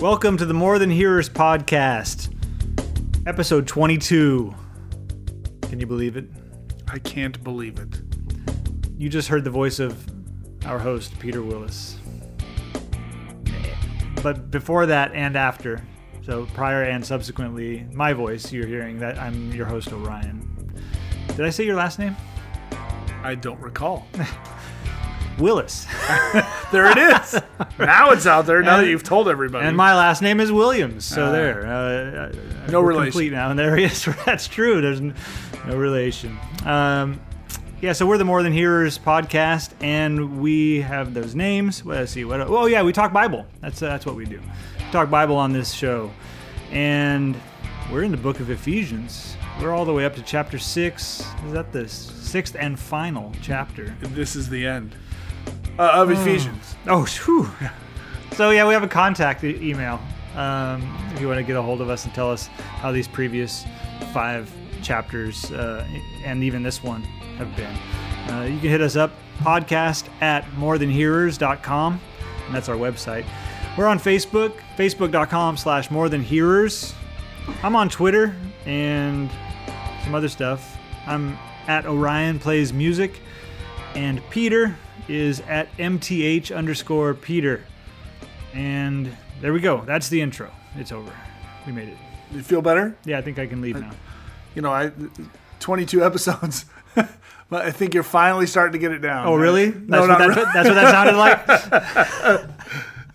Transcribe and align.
Welcome 0.00 0.36
to 0.36 0.46
the 0.46 0.54
More 0.54 0.78
Than 0.78 0.90
Hearers 0.90 1.28
podcast, 1.28 2.32
episode 3.26 3.66
22. 3.66 4.54
Can 5.62 5.80
you 5.80 5.88
believe 5.88 6.16
it? 6.16 6.26
I 6.86 7.00
can't 7.00 7.42
believe 7.42 7.80
it. 7.80 8.00
You 8.96 9.08
just 9.08 9.26
heard 9.26 9.42
the 9.42 9.50
voice 9.50 9.80
of 9.80 10.08
our 10.66 10.78
host, 10.78 11.18
Peter 11.18 11.42
Willis. 11.42 11.98
But 14.22 14.52
before 14.52 14.86
that 14.86 15.12
and 15.14 15.34
after, 15.34 15.84
so 16.22 16.46
prior 16.54 16.84
and 16.84 17.04
subsequently, 17.04 17.84
my 17.92 18.12
voice, 18.12 18.52
you're 18.52 18.68
hearing 18.68 19.00
that 19.00 19.18
I'm 19.18 19.50
your 19.50 19.66
host, 19.66 19.92
Orion. 19.92 20.72
Did 21.26 21.40
I 21.40 21.50
say 21.50 21.64
your 21.64 21.74
last 21.74 21.98
name? 21.98 22.16
I 23.24 23.34
don't 23.34 23.60
recall. 23.60 24.06
Willis. 25.40 25.88
There 26.72 26.86
it 26.90 26.98
is. 26.98 27.40
now 27.78 28.10
it's 28.10 28.26
out 28.26 28.46
there. 28.46 28.62
Now 28.62 28.76
And- 28.78 28.86
that 28.86 28.90
you've 28.90 29.02
told 29.02 29.28
everybody. 29.28 29.66
And 29.66 29.76
my 29.76 29.94
last 29.94 30.20
name 30.22 30.40
is 30.40 30.52
Williams. 30.52 31.04
So 31.04 31.26
Ah. 31.26 31.32
there. 31.32 31.66
Uh, 31.66 32.28
uh, 32.66 32.70
No 32.70 32.80
relation. 32.80 33.12
Complete 33.12 33.32
now. 33.32 33.50
And 33.50 33.58
there 33.58 33.76
he 33.76 33.84
is. 33.84 34.04
That's 34.26 34.46
true. 34.48 34.80
There's 34.80 35.00
no 35.00 35.14
relation. 35.76 36.38
Um, 36.66 37.20
yeah, 37.80 37.92
so 37.92 38.06
we're 38.06 38.18
the 38.18 38.24
More 38.24 38.42
Than 38.42 38.52
Hearers 38.52 38.98
podcast, 38.98 39.70
and 39.80 40.40
we 40.40 40.80
have 40.80 41.14
those 41.14 41.34
names. 41.36 41.84
Well, 41.84 41.98
let's 42.00 42.10
see. 42.12 42.24
What? 42.24 42.40
Oh, 42.40 42.66
yeah, 42.66 42.82
we 42.82 42.92
talk 42.92 43.12
Bible. 43.12 43.46
That's 43.60 43.80
uh, 43.80 43.86
that's 43.88 44.04
what 44.04 44.16
we 44.16 44.24
do. 44.24 44.40
talk 44.90 45.08
Bible 45.10 45.36
on 45.36 45.52
this 45.52 45.72
show, 45.72 46.10
and 46.72 47.36
we're 47.92 48.02
in 48.02 48.10
the 48.10 48.16
book 48.16 48.40
of 48.40 48.50
Ephesians. 48.50 49.36
We're 49.62 49.72
all 49.72 49.84
the 49.84 49.92
way 49.92 50.04
up 50.04 50.16
to 50.16 50.22
chapter 50.22 50.58
six. 50.58 51.20
Is 51.46 51.52
that 51.52 51.72
the 51.72 51.88
sixth 51.88 52.56
and 52.58 52.76
final 52.78 53.32
chapter? 53.42 53.94
this 54.00 54.34
is 54.34 54.48
the 54.48 54.66
end 54.66 54.96
uh, 55.78 55.90
of 55.94 56.10
Ephesians. 56.10 56.76
Oh, 56.86 57.04
whew. 57.04 57.50
So 58.32 58.50
yeah, 58.50 58.66
we 58.66 58.74
have 58.74 58.82
a 58.82 58.88
contact 58.88 59.44
e- 59.44 59.58
email. 59.60 60.00
Um, 60.34 60.96
if 61.12 61.20
you 61.20 61.26
want 61.26 61.38
to 61.38 61.44
get 61.44 61.56
a 61.56 61.62
hold 61.62 61.80
of 61.80 61.90
us 61.90 62.04
and 62.04 62.14
tell 62.14 62.30
us 62.30 62.46
how 62.46 62.92
these 62.92 63.08
previous 63.08 63.64
five 64.12 64.50
chapters 64.82 65.50
uh, 65.50 65.84
and 66.24 66.44
even 66.44 66.62
this 66.62 66.82
one 66.82 67.02
have 67.38 67.54
been, 67.56 67.74
uh, 68.30 68.42
you 68.44 68.58
can 68.60 68.68
hit 68.68 68.80
us 68.80 68.94
up 68.96 69.12
podcast 69.38 70.08
at 70.20 70.44
morethanhearers.com, 70.52 72.00
and 72.46 72.54
that's 72.54 72.68
our 72.68 72.76
website. 72.76 73.24
We're 73.76 73.86
on 73.86 73.98
Facebook, 73.98 74.54
facebook.com 74.76 75.56
slash 75.56 75.90
more 75.90 76.08
than 76.08 76.22
hearers. 76.22 76.94
I'm 77.62 77.76
on 77.76 77.88
Twitter 77.88 78.36
and 78.66 79.30
some 80.04 80.14
other 80.14 80.28
stuff. 80.28 80.76
I'm 81.06 81.38
at 81.66 81.86
Orion 81.86 82.38
Plays 82.38 82.72
Music, 82.72 83.20
and 83.94 84.20
Peter 84.30 84.76
is 85.08 85.40
at 85.40 85.74
MTH 85.76 86.54
underscore 86.54 87.14
Peter. 87.14 87.64
And 88.54 89.16
there 89.40 89.52
we 89.52 89.60
go. 89.60 89.82
That's 89.84 90.08
the 90.08 90.20
intro. 90.20 90.50
It's 90.76 90.92
over. 90.92 91.12
We 91.66 91.72
made 91.72 91.88
it. 91.88 91.96
You 92.32 92.42
feel 92.42 92.62
better? 92.62 92.96
Yeah, 93.04 93.18
I 93.18 93.22
think 93.22 93.38
I 93.38 93.46
can 93.46 93.60
leave 93.60 93.80
now. 93.80 93.92
You 94.54 94.62
know, 94.62 94.72
I 94.72 94.92
22 95.60 96.04
episodes. 96.04 96.64
but 96.94 97.64
I 97.64 97.70
think 97.70 97.94
you're 97.94 98.02
finally 98.02 98.46
starting 98.46 98.72
to 98.72 98.78
get 98.78 98.92
it 98.92 99.00
down. 99.00 99.26
Oh, 99.26 99.34
really? 99.34 99.70
No, 99.70 100.06
That's, 100.06 100.08
not 100.08 100.20
what, 100.20 100.34
that, 100.34 100.54
that's 100.54 100.68
what 100.68 100.74
that 100.74 100.90
sounded 100.90 101.16
like? 101.16 101.48
Uh, 102.28 102.46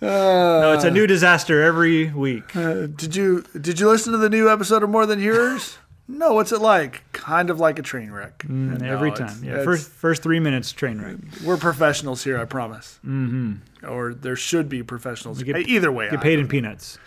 no, 0.00 0.72
it's 0.72 0.84
a 0.84 0.90
new 0.90 1.06
disaster 1.06 1.62
every 1.62 2.10
week. 2.10 2.52
Did 2.52 3.14
you 3.16 3.44
did 3.58 3.80
you 3.80 3.88
listen 3.88 4.12
to 4.12 4.18
the 4.18 4.28
new 4.28 4.50
episode 4.50 4.82
of 4.82 4.90
More 4.90 5.06
Than 5.06 5.20
Hearers? 5.20 5.78
No, 6.06 6.34
what's 6.34 6.52
it 6.52 6.60
like? 6.60 7.02
Kind 7.12 7.48
of 7.50 7.58
like 7.60 7.78
a 7.78 7.82
train 7.82 8.10
wreck. 8.10 8.44
No, 8.48 8.86
every 8.86 9.10
time. 9.12 9.42
Yeah, 9.42 9.52
it's- 9.52 9.64
first 9.64 9.90
first 9.90 10.22
three 10.22 10.40
minutes 10.40 10.72
train 10.72 11.00
wreck. 11.00 11.16
we're 11.44 11.56
professionals 11.56 12.24
here, 12.24 12.38
I 12.38 12.44
promise. 12.44 12.98
Mm-hmm. 13.06 13.86
Or 13.88 14.14
there 14.14 14.36
should 14.36 14.68
be 14.68 14.82
professionals. 14.82 15.42
get- 15.42 15.56
Either 15.68 15.90
way, 15.92 16.10
Get 16.10 16.20
I- 16.20 16.22
paid 16.22 16.38
in 16.38 16.48
peanuts. 16.48 16.98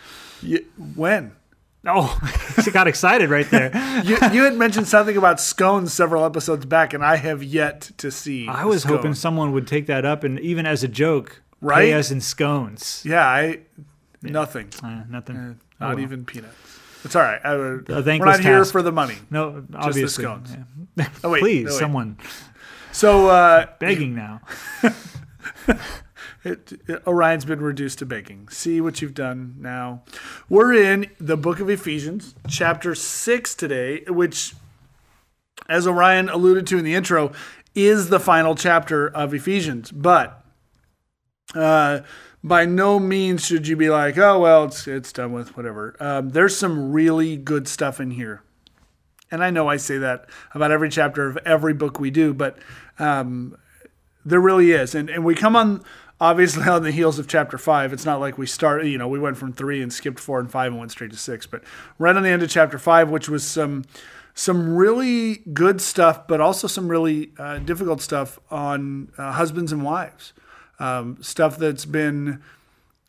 You- 0.42 0.64
when? 0.96 1.32
Oh, 1.86 2.18
she 2.64 2.70
got 2.72 2.88
excited 2.88 3.30
right 3.30 3.48
there. 3.50 3.70
you, 4.04 4.16
you 4.32 4.42
had 4.44 4.56
mentioned 4.56 4.88
something 4.88 5.16
about 5.16 5.40
scones 5.40 5.92
several 5.92 6.24
episodes 6.24 6.66
back, 6.66 6.92
and 6.92 7.04
I 7.04 7.16
have 7.16 7.42
yet 7.42 7.90
to 7.98 8.10
see. 8.10 8.48
I 8.48 8.64
was 8.64 8.82
hoping 8.84 9.14
someone 9.14 9.52
would 9.52 9.66
take 9.68 9.86
that 9.86 10.04
up 10.04 10.24
and 10.24 10.38
even 10.40 10.66
as 10.66 10.82
a 10.82 10.88
joke, 10.88 11.40
Right? 11.60 11.82
pay 11.86 11.92
us 11.94 12.10
in 12.10 12.20
scones. 12.20 13.02
Yeah, 13.06 13.24
I 13.26 13.60
nothing, 14.22 14.68
Uh, 14.82 15.04
nothing. 15.08 15.36
not 15.80 15.92
Oh, 15.92 15.94
well. 15.94 16.00
even 16.00 16.24
peanuts. 16.24 16.54
It's 17.04 17.14
all 17.14 17.22
right. 17.22 17.40
I, 17.44 17.56
we're 17.56 18.18
not 18.18 18.40
here 18.40 18.64
for 18.64 18.82
the 18.82 18.92
money. 18.92 19.16
No, 19.30 19.64
obviously. 19.74 20.24
scones. 20.24 20.50
yeah. 20.96 21.08
Oh, 21.22 21.30
wait, 21.30 21.40
Please, 21.40 21.66
no, 21.66 21.70
wait. 21.70 21.78
someone 21.78 22.18
So 22.92 23.28
uh, 23.28 23.66
begging 23.78 24.16
now. 24.16 24.40
it, 26.44 26.72
Orion's 27.06 27.44
been 27.44 27.60
reduced 27.60 28.00
to 28.00 28.06
begging. 28.06 28.48
See 28.48 28.80
what 28.80 29.00
you've 29.00 29.14
done 29.14 29.54
now. 29.58 30.02
We're 30.48 30.72
in 30.72 31.10
the 31.20 31.36
book 31.36 31.60
of 31.60 31.70
Ephesians, 31.70 32.34
chapter 32.48 32.94
six 32.96 33.54
today, 33.54 34.02
which, 34.08 34.54
as 35.68 35.86
Orion 35.86 36.28
alluded 36.28 36.66
to 36.68 36.78
in 36.78 36.84
the 36.84 36.94
intro, 36.94 37.32
is 37.74 38.08
the 38.08 38.18
final 38.18 38.54
chapter 38.56 39.08
of 39.08 39.32
Ephesians. 39.32 39.92
But 39.92 40.44
uh, 41.54 42.00
by 42.48 42.64
no 42.64 42.98
means 42.98 43.44
should 43.44 43.68
you 43.68 43.76
be 43.76 43.90
like, 43.90 44.18
oh 44.18 44.40
well, 44.40 44.64
it's 44.64 44.86
it's 44.86 45.12
done 45.12 45.32
with 45.32 45.56
whatever. 45.56 45.96
Um, 46.00 46.30
there's 46.30 46.56
some 46.56 46.92
really 46.92 47.36
good 47.36 47.68
stuff 47.68 48.00
in 48.00 48.12
here, 48.12 48.42
and 49.30 49.44
I 49.44 49.50
know 49.50 49.68
I 49.68 49.76
say 49.76 49.98
that 49.98 50.28
about 50.54 50.70
every 50.70 50.88
chapter 50.88 51.26
of 51.26 51.36
every 51.44 51.74
book 51.74 52.00
we 52.00 52.10
do, 52.10 52.34
but 52.34 52.58
um, 52.98 53.56
there 54.24 54.40
really 54.40 54.72
is, 54.72 54.94
and 54.94 55.08
and 55.10 55.24
we 55.24 55.34
come 55.34 55.54
on 55.54 55.84
obviously 56.20 56.64
on 56.68 56.82
the 56.82 56.90
heels 56.90 57.18
of 57.18 57.28
chapter 57.28 57.58
five. 57.58 57.92
It's 57.92 58.04
not 58.04 58.20
like 58.20 58.38
we 58.38 58.46
start, 58.46 58.84
you 58.84 58.98
know, 58.98 59.08
we 59.08 59.18
went 59.18 59.36
from 59.36 59.52
three 59.52 59.82
and 59.82 59.92
skipped 59.92 60.20
four 60.20 60.40
and 60.40 60.50
five 60.50 60.72
and 60.72 60.78
went 60.78 60.90
straight 60.90 61.10
to 61.10 61.16
six, 61.16 61.46
but 61.46 61.62
right 61.98 62.16
on 62.16 62.22
the 62.22 62.30
end 62.30 62.42
of 62.42 62.50
chapter 62.50 62.78
five, 62.78 63.10
which 63.10 63.28
was 63.28 63.44
some 63.44 63.84
some 64.34 64.76
really 64.76 65.36
good 65.52 65.80
stuff, 65.80 66.28
but 66.28 66.40
also 66.40 66.68
some 66.68 66.88
really 66.88 67.32
uh, 67.38 67.58
difficult 67.58 68.00
stuff 68.00 68.38
on 68.52 69.10
uh, 69.18 69.32
husbands 69.32 69.72
and 69.72 69.82
wives, 69.82 70.32
um, 70.78 71.18
stuff 71.20 71.58
that's 71.58 71.84
been 71.84 72.42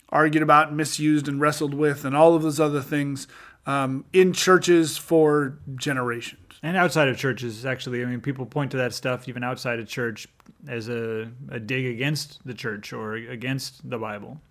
argued 0.09 0.43
about, 0.43 0.73
misused, 0.73 1.27
and 1.27 1.39
wrestled 1.39 1.73
with, 1.73 2.03
and 2.05 2.15
all 2.15 2.35
of 2.35 2.41
those 2.41 2.59
other 2.59 2.81
things 2.81 3.27
um, 3.65 4.05
in 4.13 4.33
churches 4.33 4.97
for 4.97 5.57
generations. 5.75 6.41
And 6.61 6.75
outside 6.75 7.07
of 7.07 7.17
churches, 7.17 7.65
actually, 7.65 8.01
I 8.01 8.05
mean, 8.05 8.19
people 8.21 8.45
point 8.45 8.71
to 8.71 8.77
that 8.77 8.93
stuff 8.93 9.29
even 9.29 9.43
outside 9.43 9.79
of 9.79 9.87
church 9.87 10.27
as 10.67 10.89
a, 10.89 11.29
a 11.49 11.59
dig 11.59 11.85
against 11.85 12.45
the 12.45 12.53
church 12.53 12.91
or 12.91 13.13
against 13.13 13.89
the 13.89 13.97
Bible. 13.97 14.41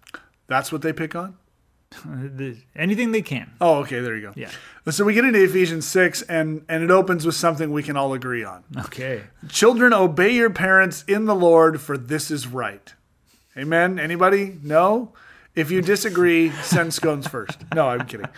That's 0.46 0.72
what 0.72 0.82
they 0.82 0.92
pick 0.92 1.14
on. 1.14 1.36
The- 2.04 2.56
anything 2.76 3.12
they 3.12 3.22
can. 3.22 3.50
Oh, 3.60 3.76
okay, 3.76 4.00
there 4.00 4.14
you 4.14 4.22
go. 4.22 4.32
Yeah. 4.36 4.50
So 4.90 5.04
we 5.04 5.14
get 5.14 5.24
into 5.24 5.42
Ephesians 5.42 5.86
6 5.86 6.22
and 6.22 6.64
and 6.68 6.82
it 6.82 6.90
opens 6.90 7.24
with 7.24 7.34
something 7.34 7.72
we 7.72 7.82
can 7.82 7.96
all 7.96 8.12
agree 8.12 8.44
on. 8.44 8.62
Okay. 8.76 9.24
Children 9.48 9.92
obey 9.94 10.34
your 10.34 10.50
parents 10.50 11.02
in 11.08 11.24
the 11.24 11.34
Lord 11.34 11.80
for 11.80 11.96
this 11.96 12.30
is 12.30 12.46
right. 12.46 12.94
Amen. 13.58 13.98
Anybody? 13.98 14.56
No? 14.62 15.12
If 15.56 15.72
you 15.72 15.82
disagree, 15.82 16.50
send 16.62 16.94
scones 16.94 17.26
first. 17.26 17.58
No, 17.74 17.88
I'm 17.88 18.06
kidding. 18.06 18.28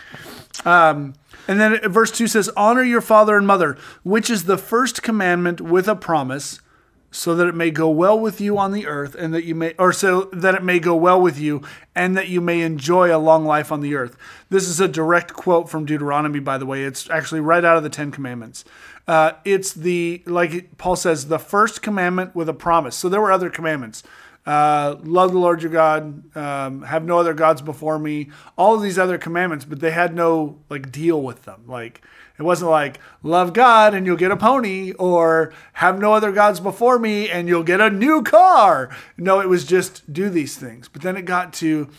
Um, 0.65 1.13
and 1.47 1.59
then 1.59 1.79
verse 1.91 2.09
2 2.11 2.25
says, 2.25 2.49
Honor 2.57 2.81
your 2.81 3.01
father 3.01 3.37
and 3.37 3.45
mother, 3.45 3.77
which 4.03 4.31
is 4.31 4.45
the 4.45 4.57
first 4.57 5.03
commandment 5.03 5.61
with 5.61 5.87
a 5.87 5.95
promise, 5.95 6.59
so 7.11 7.35
that 7.35 7.47
it 7.47 7.53
may 7.53 7.69
go 7.69 7.87
well 7.89 8.19
with 8.19 8.41
you 8.41 8.57
on 8.57 8.71
the 8.71 8.87
earth, 8.87 9.13
and 9.13 9.31
that 9.35 9.43
you 9.43 9.53
may, 9.53 9.75
or 9.77 9.93
so 9.93 10.29
that 10.33 10.55
it 10.55 10.63
may 10.63 10.79
go 10.79 10.95
well 10.95 11.21
with 11.21 11.37
you, 11.37 11.61
and 11.93 12.17
that 12.17 12.29
you 12.29 12.41
may 12.41 12.61
enjoy 12.61 13.15
a 13.15 13.19
long 13.19 13.45
life 13.45 13.71
on 13.71 13.81
the 13.81 13.93
earth. 13.93 14.17
This 14.49 14.67
is 14.67 14.79
a 14.79 14.87
direct 14.87 15.33
quote 15.33 15.69
from 15.69 15.85
Deuteronomy, 15.85 16.39
by 16.39 16.57
the 16.57 16.65
way. 16.65 16.83
It's 16.83 17.07
actually 17.11 17.41
right 17.41 17.63
out 17.63 17.77
of 17.77 17.83
the 17.83 17.89
Ten 17.89 18.09
Commandments. 18.09 18.65
Uh, 19.07 19.33
it's 19.45 19.73
the, 19.73 20.23
like 20.25 20.77
Paul 20.79 20.95
says, 20.95 21.27
the 21.27 21.39
first 21.39 21.83
commandment 21.83 22.33
with 22.33 22.49
a 22.49 22.53
promise. 22.53 22.95
So 22.95 23.09
there 23.09 23.21
were 23.21 23.31
other 23.31 23.51
commandments 23.51 24.01
uh, 24.45 24.95
love 25.03 25.31
the 25.31 25.39
Lord 25.39 25.61
your 25.61 25.71
God, 25.71 26.35
um, 26.35 26.81
have 26.83 27.03
no 27.03 27.19
other 27.19 27.33
gods 27.33 27.61
before 27.61 27.99
me. 27.99 28.29
All 28.57 28.75
of 28.75 28.81
these 28.81 28.97
other 28.97 29.17
commandments, 29.17 29.65
but 29.65 29.79
they 29.79 29.91
had 29.91 30.15
no 30.15 30.59
like 30.69 30.91
deal 30.91 31.21
with 31.21 31.43
them. 31.43 31.63
Like 31.67 32.01
it 32.39 32.43
wasn't 32.43 32.71
like 32.71 32.99
love 33.21 33.53
God 33.53 33.93
and 33.93 34.05
you'll 34.05 34.15
get 34.17 34.31
a 34.31 34.37
pony, 34.37 34.93
or 34.93 35.53
have 35.73 35.99
no 35.99 36.13
other 36.13 36.31
gods 36.31 36.59
before 36.59 36.97
me 36.97 37.29
and 37.29 37.47
you'll 37.47 37.63
get 37.63 37.81
a 37.81 37.89
new 37.89 38.23
car. 38.23 38.89
No, 39.17 39.39
it 39.39 39.49
was 39.49 39.65
just 39.65 40.11
do 40.11 40.29
these 40.29 40.57
things. 40.57 40.87
But 40.87 41.01
then 41.01 41.17
it 41.17 41.25
got 41.25 41.53
to 41.53 41.89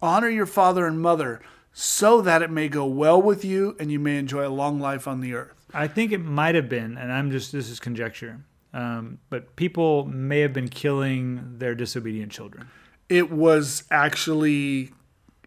honor 0.00 0.28
your 0.28 0.46
father 0.46 0.86
and 0.86 1.00
mother, 1.00 1.40
so 1.72 2.20
that 2.20 2.42
it 2.42 2.50
may 2.50 2.68
go 2.68 2.84
well 2.84 3.20
with 3.20 3.44
you 3.44 3.76
and 3.78 3.90
you 3.90 3.98
may 3.98 4.18
enjoy 4.18 4.46
a 4.46 4.48
long 4.48 4.80
life 4.80 5.08
on 5.08 5.20
the 5.20 5.34
earth. 5.34 5.66
I 5.74 5.86
think 5.86 6.12
it 6.12 6.24
might 6.24 6.54
have 6.54 6.68
been, 6.68 6.96
and 6.96 7.12
I'm 7.12 7.30
just, 7.30 7.52
this 7.52 7.68
is 7.68 7.78
conjecture, 7.78 8.40
um, 8.72 9.18
but 9.30 9.56
people 9.56 10.04
may 10.06 10.40
have 10.40 10.52
been 10.52 10.68
killing 10.68 11.58
their 11.58 11.74
disobedient 11.74 12.32
children. 12.32 12.68
it 13.08 13.30
was 13.30 13.84
actually 13.90 14.90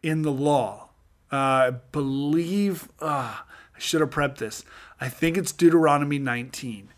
in 0.02 0.24
the 0.24 0.32
law. 0.32 0.90
Uh, 1.32 1.36
I 1.36 1.70
believe, 1.92 2.90
uh, 3.00 3.38
I 3.76 3.80
should 3.80 4.02
have 4.02 4.10
prepped 4.10 4.38
this. 4.38 4.66
I 5.00 5.10
think 5.10 5.38
it's 5.38 5.52
Deuteronomy 5.52 6.20
19, 6.20 6.90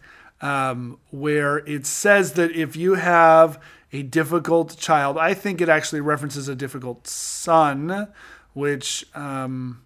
um, 0.41 0.99
where 1.11 1.57
it 1.59 1.85
says 1.85 2.33
that 2.33 2.51
if 2.51 2.75
you 2.75 2.95
have 2.95 3.61
a 3.91 4.01
difficult 4.01 4.77
child, 4.77 5.17
I 5.17 5.33
think 5.33 5.61
it 5.61 5.69
actually 5.69 6.01
references 6.01 6.47
a 6.47 6.55
difficult 6.55 7.07
son, 7.07 8.07
which 8.53 9.05
um, 9.13 9.83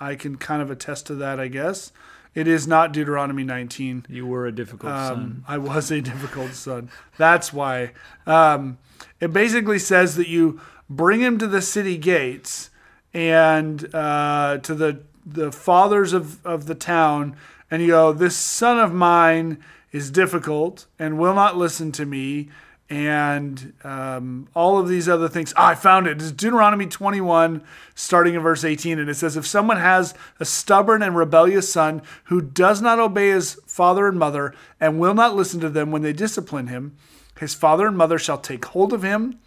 I 0.00 0.16
can 0.16 0.36
kind 0.36 0.60
of 0.60 0.70
attest 0.70 1.06
to 1.06 1.14
that, 1.16 1.38
I 1.38 1.48
guess. 1.48 1.92
It 2.34 2.48
is 2.48 2.66
not 2.66 2.92
Deuteronomy 2.92 3.44
19. 3.44 4.06
You 4.08 4.26
were 4.26 4.46
a 4.46 4.52
difficult 4.52 4.92
son. 4.92 5.12
Um, 5.12 5.44
I 5.46 5.58
was 5.58 5.90
a 5.90 6.00
difficult 6.12 6.52
son. 6.52 6.90
That's 7.16 7.52
why. 7.52 7.92
Um, 8.26 8.78
it 9.20 9.32
basically 9.32 9.78
says 9.78 10.16
that 10.16 10.28
you 10.28 10.60
bring 10.90 11.20
him 11.20 11.38
to 11.38 11.46
the 11.46 11.62
city 11.62 11.96
gates 11.96 12.70
and 13.12 13.94
uh, 13.94 14.58
to 14.58 14.74
the 14.74 15.02
the 15.26 15.50
fathers 15.50 16.12
of, 16.12 16.44
of 16.44 16.66
the 16.66 16.74
town, 16.74 17.36
and 17.70 17.80
you 17.80 17.88
go, 17.88 18.12
This 18.12 18.36
son 18.36 18.78
of 18.78 18.92
mine 18.92 19.62
is 19.92 20.10
difficult 20.10 20.86
and 20.98 21.18
will 21.18 21.34
not 21.34 21.56
listen 21.56 21.92
to 21.92 22.04
me, 22.04 22.50
and 22.94 23.72
um, 23.82 24.46
all 24.54 24.78
of 24.78 24.88
these 24.88 25.08
other 25.08 25.28
things. 25.28 25.52
Ah, 25.56 25.70
I 25.70 25.74
found 25.74 26.06
it. 26.06 26.22
It's 26.22 26.30
Deuteronomy 26.30 26.86
21, 26.86 27.60
starting 27.96 28.34
in 28.34 28.40
verse 28.40 28.62
18. 28.62 29.00
And 29.00 29.10
it 29.10 29.14
says, 29.14 29.36
If 29.36 29.46
someone 29.46 29.78
has 29.78 30.14
a 30.38 30.44
stubborn 30.44 31.02
and 31.02 31.16
rebellious 31.16 31.70
son 31.72 32.02
who 32.24 32.40
does 32.40 32.80
not 32.80 33.00
obey 33.00 33.30
his 33.30 33.58
father 33.66 34.06
and 34.06 34.16
mother 34.16 34.54
and 34.78 35.00
will 35.00 35.14
not 35.14 35.34
listen 35.34 35.58
to 35.60 35.68
them 35.68 35.90
when 35.90 36.02
they 36.02 36.12
discipline 36.12 36.68
him, 36.68 36.96
his 37.40 37.52
father 37.52 37.88
and 37.88 37.98
mother 37.98 38.16
shall 38.16 38.38
take 38.38 38.64
hold 38.66 38.92
of 38.92 39.02
him 39.02 39.40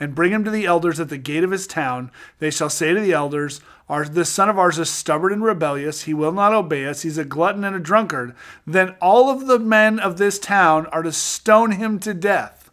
and 0.00 0.14
bring 0.14 0.32
him 0.32 0.42
to 0.42 0.50
the 0.50 0.64
elders 0.64 0.98
at 0.98 1.10
the 1.10 1.18
gate 1.18 1.44
of 1.44 1.50
his 1.50 1.66
town. 1.66 2.10
They 2.38 2.50
shall 2.50 2.70
say 2.70 2.94
to 2.94 3.00
the 3.00 3.12
elders, 3.12 3.60
our, 3.86 4.06
This 4.06 4.30
son 4.30 4.48
of 4.48 4.58
ours 4.58 4.78
is 4.78 4.88
stubborn 4.88 5.34
and 5.34 5.44
rebellious. 5.44 6.04
He 6.04 6.14
will 6.14 6.32
not 6.32 6.54
obey 6.54 6.86
us. 6.86 7.02
He's 7.02 7.18
a 7.18 7.24
glutton 7.24 7.64
and 7.64 7.76
a 7.76 7.80
drunkard. 7.80 8.34
Then 8.66 8.96
all 9.02 9.28
of 9.28 9.46
the 9.46 9.58
men 9.58 10.00
of 10.00 10.16
this 10.16 10.38
town 10.38 10.86
are 10.86 11.02
to 11.02 11.12
stone 11.12 11.72
him 11.72 11.98
to 11.98 12.14
death. 12.14 12.63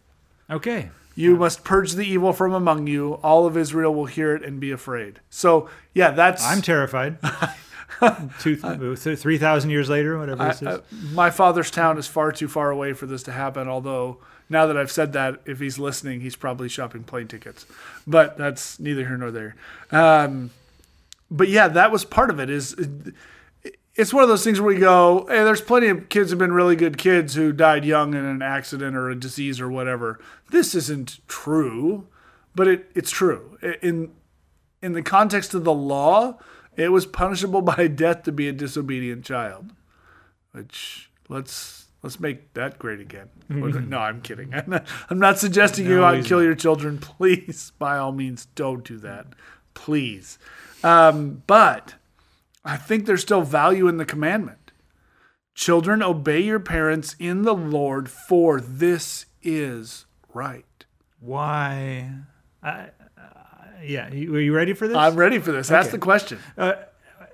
Okay. 0.52 0.90
You 1.14 1.36
must 1.36 1.62
purge 1.64 1.92
the 1.92 2.06
evil 2.06 2.32
from 2.32 2.52
among 2.54 2.86
you. 2.86 3.14
All 3.22 3.46
of 3.46 3.56
Israel 3.56 3.94
will 3.94 4.06
hear 4.06 4.34
it 4.34 4.42
and 4.42 4.58
be 4.60 4.70
afraid. 4.70 5.20
So, 5.28 5.68
yeah, 5.92 6.10
that's. 6.12 6.44
I'm 6.44 6.62
terrified. 6.62 7.18
Two, 8.40 8.56
th- 8.56 8.98
3,000 9.18 9.70
years 9.70 9.88
later, 9.90 10.18
whatever 10.18 10.44
this 10.46 10.62
is. 10.62 10.68
I- 10.68 10.80
my 11.12 11.30
father's 11.30 11.70
town 11.70 11.98
is 11.98 12.06
far 12.06 12.32
too 12.32 12.48
far 12.48 12.70
away 12.70 12.94
for 12.94 13.06
this 13.06 13.22
to 13.24 13.32
happen. 13.32 13.68
Although 13.68 14.18
now 14.48 14.66
that 14.66 14.76
I've 14.76 14.90
said 14.90 15.12
that, 15.12 15.40
if 15.44 15.60
he's 15.60 15.78
listening, 15.78 16.20
he's 16.20 16.34
probably 16.34 16.68
shopping 16.68 17.04
plane 17.04 17.28
tickets. 17.28 17.66
But 18.06 18.36
that's 18.38 18.80
neither 18.80 19.06
here 19.06 19.16
nor 19.18 19.30
there. 19.30 19.54
Um, 19.90 20.50
but 21.30 21.48
yeah, 21.48 21.68
that 21.68 21.92
was 21.92 22.04
part 22.04 22.30
of 22.30 22.40
it. 22.40 22.48
Is 22.50 22.74
it's 23.94 24.12
one 24.12 24.22
of 24.22 24.28
those 24.28 24.42
things 24.44 24.60
where 24.60 24.74
we 24.74 24.80
go, 24.80 25.26
hey, 25.28 25.44
there's 25.44 25.60
plenty 25.60 25.88
of 25.88 26.08
kids 26.08 26.30
who've 26.30 26.38
been 26.38 26.52
really 26.52 26.76
good 26.76 26.96
kids 26.96 27.34
who 27.34 27.52
died 27.52 27.84
young 27.84 28.14
in 28.14 28.24
an 28.24 28.40
accident 28.42 28.96
or 28.96 29.10
a 29.10 29.14
disease 29.14 29.60
or 29.60 29.70
whatever. 29.70 30.18
This 30.50 30.74
isn't 30.74 31.20
true, 31.28 32.06
but 32.54 32.66
it, 32.68 32.90
it's 32.94 33.10
true 33.10 33.58
in 33.82 34.12
in 34.82 34.92
the 34.94 35.02
context 35.02 35.54
of 35.54 35.64
the 35.64 35.74
law. 35.74 36.38
It 36.76 36.88
was 36.90 37.04
punishable 37.06 37.60
by 37.76 37.86
death 37.88 38.22
to 38.24 38.32
be 38.32 38.48
a 38.48 38.52
disobedient 38.52 39.24
child. 39.24 39.72
Which 40.52 41.10
let's 41.28 41.86
let's 42.02 42.18
make 42.18 42.54
that 42.54 42.78
great 42.78 43.00
again. 43.00 43.28
no, 43.48 43.98
I'm 43.98 44.22
kidding. 44.22 44.54
I'm 44.54 44.64
not, 44.70 44.86
I'm 45.10 45.18
not 45.18 45.38
suggesting 45.38 45.84
you 45.84 45.96
No, 45.96 46.00
go 46.00 46.04
out 46.06 46.24
kill 46.24 46.38
not. 46.38 46.44
your 46.44 46.54
children. 46.54 46.98
Please, 46.98 47.72
by 47.78 47.98
all 47.98 48.12
means, 48.12 48.46
don't 48.54 48.84
do 48.84 48.96
that. 48.98 49.26
Please. 49.74 50.38
Um, 50.82 51.42
but 51.46 51.94
I 52.64 52.76
think 52.76 53.06
there's 53.06 53.22
still 53.22 53.42
value 53.42 53.88
in 53.88 53.96
the 53.96 54.04
commandment. 54.04 54.72
Children, 55.54 56.02
obey 56.02 56.40
your 56.40 56.60
parents 56.60 57.14
in 57.18 57.42
the 57.42 57.54
Lord, 57.54 58.08
for 58.08 58.60
this 58.60 59.26
is 59.42 60.06
right. 60.32 60.64
Why? 61.20 62.10
I, 62.62 62.70
uh, 62.70 62.88
yeah. 63.84 64.12
You, 64.12 64.34
are 64.36 64.40
you 64.40 64.54
ready 64.54 64.72
for 64.72 64.88
this? 64.88 64.96
I'm 64.96 65.16
ready 65.16 65.38
for 65.38 65.52
this. 65.52 65.70
Ask 65.70 65.88
Okay. 65.88 65.92
the 65.92 65.98
question. 65.98 66.38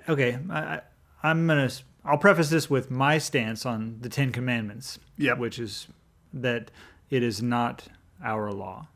okay. 0.08 0.38
I, 0.50 0.80
I'm 1.22 1.46
gonna. 1.46 1.70
I'll 2.04 2.18
preface 2.18 2.48
this 2.50 2.68
with 2.70 2.90
my 2.90 3.18
stance 3.18 3.64
on 3.66 3.98
the 4.00 4.08
Ten 4.08 4.32
Commandments. 4.32 4.98
Yep. 5.18 5.38
Which 5.38 5.58
is 5.58 5.86
that 6.32 6.70
it 7.10 7.22
is 7.22 7.40
not 7.42 7.86
our 8.24 8.50
law, 8.52 8.88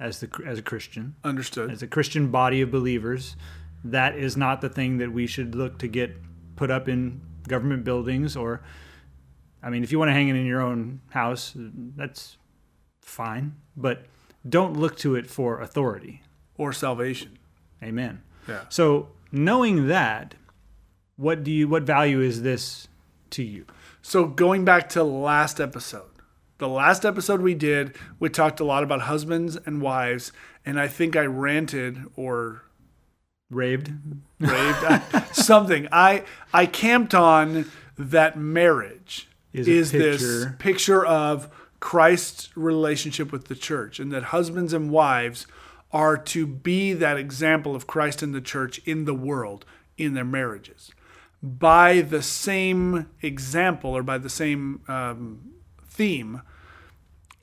as 0.00 0.20
the 0.20 0.28
as 0.44 0.58
a 0.58 0.62
Christian, 0.62 1.14
Understood. 1.22 1.70
as 1.70 1.82
a 1.82 1.86
Christian 1.86 2.30
body 2.30 2.60
of 2.62 2.70
believers. 2.70 3.36
That 3.84 4.16
is 4.16 4.36
not 4.36 4.60
the 4.60 4.68
thing 4.68 4.98
that 4.98 5.12
we 5.12 5.26
should 5.26 5.54
look 5.54 5.78
to 5.78 5.88
get 5.88 6.16
put 6.56 6.70
up 6.70 6.88
in 6.88 7.20
government 7.48 7.84
buildings 7.84 8.36
or. 8.36 8.62
I 9.62 9.70
mean, 9.70 9.82
if 9.82 9.90
you 9.90 9.98
want 9.98 10.10
to 10.10 10.12
hang 10.12 10.28
it 10.28 10.36
in 10.36 10.46
your 10.46 10.60
own 10.60 11.00
house, 11.10 11.52
that's 11.56 12.36
fine. 13.00 13.56
But 13.76 14.06
don't 14.48 14.74
look 14.74 14.96
to 14.98 15.16
it 15.16 15.26
for 15.26 15.60
authority. 15.60 16.22
Or 16.56 16.72
salvation. 16.72 17.38
Amen. 17.82 18.22
Yeah. 18.48 18.62
So 18.68 19.08
knowing 19.32 19.88
that, 19.88 20.34
what 21.16 21.42
do 21.42 21.50
you 21.50 21.68
what 21.68 21.82
value 21.82 22.20
is 22.20 22.42
this 22.42 22.88
to 23.30 23.42
you? 23.42 23.66
So 24.02 24.24
going 24.24 24.64
back 24.64 24.88
to 24.90 25.02
last 25.02 25.60
episode, 25.60 26.10
the 26.58 26.68
last 26.68 27.04
episode 27.04 27.40
we 27.40 27.54
did, 27.54 27.96
we 28.18 28.28
talked 28.28 28.60
a 28.60 28.64
lot 28.64 28.82
about 28.82 29.02
husbands 29.02 29.56
and 29.66 29.82
wives, 29.82 30.32
and 30.64 30.78
I 30.78 30.88
think 30.88 31.16
I 31.16 31.24
ranted 31.24 32.04
or 32.14 32.62
Raved? 33.50 33.92
raved 34.40 35.34
something. 35.34 35.88
I 35.92 36.24
I 36.52 36.66
camped 36.66 37.14
on 37.14 37.70
that 37.96 38.36
marriage 38.38 39.28
Is 39.52 39.68
is, 39.68 39.94
a 39.94 39.98
this 39.98 40.20
picture- 40.22 40.56
picture 40.58 41.06
of 41.06 41.48
Christ's 41.78 42.56
relationship 42.56 43.30
with 43.30 43.44
the 43.46 43.54
church, 43.54 44.00
and 44.00 44.10
that 44.12 44.24
husbands 44.24 44.72
and 44.72 44.90
wives 44.90 45.46
are 45.92 46.16
to 46.16 46.46
be 46.46 46.92
that 46.94 47.16
example 47.16 47.76
of 47.76 47.86
Christ 47.86 48.22
in 48.22 48.32
the 48.32 48.40
church 48.40 48.80
in 48.84 49.04
the 49.04 49.14
world 49.14 49.64
in 49.96 50.14
their 50.14 50.24
marriages. 50.24 50.90
By 51.42 52.00
the 52.00 52.22
same 52.22 53.06
example 53.22 53.96
or 53.96 54.02
by 54.02 54.18
the 54.18 54.28
same 54.28 54.80
um, 54.88 55.52
theme, 55.86 56.42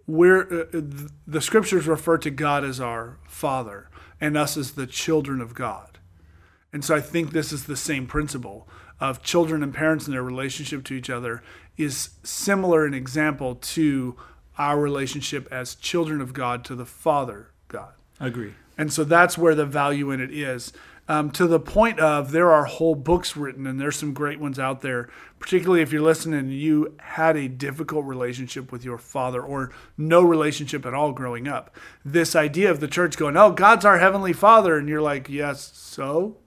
we're, 0.05 0.41
uh, 0.63 0.81
the 1.25 1.39
scriptures 1.41 1.88
refer 1.88 2.17
to 2.17 2.29
God 2.29 2.65
as 2.65 2.81
our 2.81 3.17
Father 3.27 3.89
and 4.19 4.35
us 4.38 4.57
as 4.57 4.73
the 4.73 4.88
children 4.88 5.39
of 5.39 5.53
God. 5.53 5.93
And 6.74 6.84
so 6.84 6.96
I 6.96 7.02
think 7.02 7.31
this 7.31 7.54
is 7.54 7.66
the 7.66 7.78
same 7.78 8.08
principle 8.08 8.68
of 9.00 9.22
children 9.22 9.64
and 9.64 9.74
parents 9.74 10.06
and 10.06 10.14
their 10.14 10.24
relationship 10.24 10.84
to 10.86 10.94
each 10.94 11.10
other 11.10 11.44
is 11.78 12.10
similar 12.24 12.86
in 12.86 12.94
example 12.94 13.56
to 13.56 14.16
our 14.58 14.80
relationship 14.80 15.48
as 15.52 15.75
children 15.75 16.20
of 16.20 16.34
God 16.34 16.66
to 16.66 16.75
the 16.75 16.86
Father 16.86 17.51
God. 17.68 17.94
I 18.20 18.27
Agree. 18.27 18.53
And 18.77 18.92
so 18.92 19.03
that's 19.03 19.38
where 19.38 19.56
the 19.56 19.65
value 19.65 20.12
in 20.12 20.20
it 20.20 20.32
is. 20.32 20.74
Um, 21.08 21.32
to 21.32 21.48
the 21.48 21.60
point 21.60 22.00
of 22.00 22.32
there 22.32 22.51
are 22.51 22.63
whole 22.63 22.96
books 22.96 23.36
written, 23.36 23.68
and 23.68 23.80
there's 23.80 23.98
some 23.98 24.13
great 24.13 24.39
ones 24.39 24.58
out 24.58 24.82
there, 24.82 25.10
particularly 25.38 25.82
if 25.82 25.92
you're 25.92 26.01
listening 26.01 26.39
and 26.39 26.53
you 26.53 26.96
had 27.00 27.36
a 27.36 27.50
difficult 27.50 28.06
relationship 28.06 28.72
with 28.72 28.86
your 28.86 28.98
father 28.98 29.42
or 29.42 29.72
no 29.98 30.22
relationship 30.22 30.86
at 30.86 30.94
all 30.94 31.12
growing 31.12 31.46
up. 31.46 31.75
This 32.06 32.38
idea 32.38 32.72
of 32.72 32.80
the 32.80 32.88
church 32.88 33.18
going, 33.18 33.36
oh, 33.36 33.51
God's 33.51 33.84
our 33.84 34.00
heavenly 34.00 34.32
father. 34.32 34.77
And 34.77 34.88
you're 34.88 35.01
like, 35.01 35.27
yes, 35.27 35.72
so? 35.75 36.38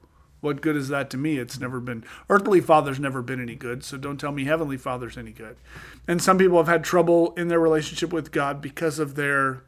What 0.40 0.60
good 0.60 0.76
is 0.76 0.88
that 0.88 1.10
to 1.10 1.16
me? 1.16 1.38
It's 1.38 1.58
never 1.58 1.80
been, 1.80 2.04
earthly 2.28 2.60
father's 2.60 3.00
never 3.00 3.22
been 3.22 3.40
any 3.40 3.54
good, 3.54 3.82
so 3.82 3.96
don't 3.96 4.18
tell 4.18 4.32
me 4.32 4.44
heavenly 4.44 4.76
father's 4.76 5.16
any 5.16 5.32
good. 5.32 5.56
And 6.06 6.22
some 6.22 6.38
people 6.38 6.58
have 6.58 6.68
had 6.68 6.84
trouble 6.84 7.32
in 7.34 7.48
their 7.48 7.60
relationship 7.60 8.12
with 8.12 8.32
God 8.32 8.60
because 8.60 8.98
of 8.98 9.14
their 9.14 9.62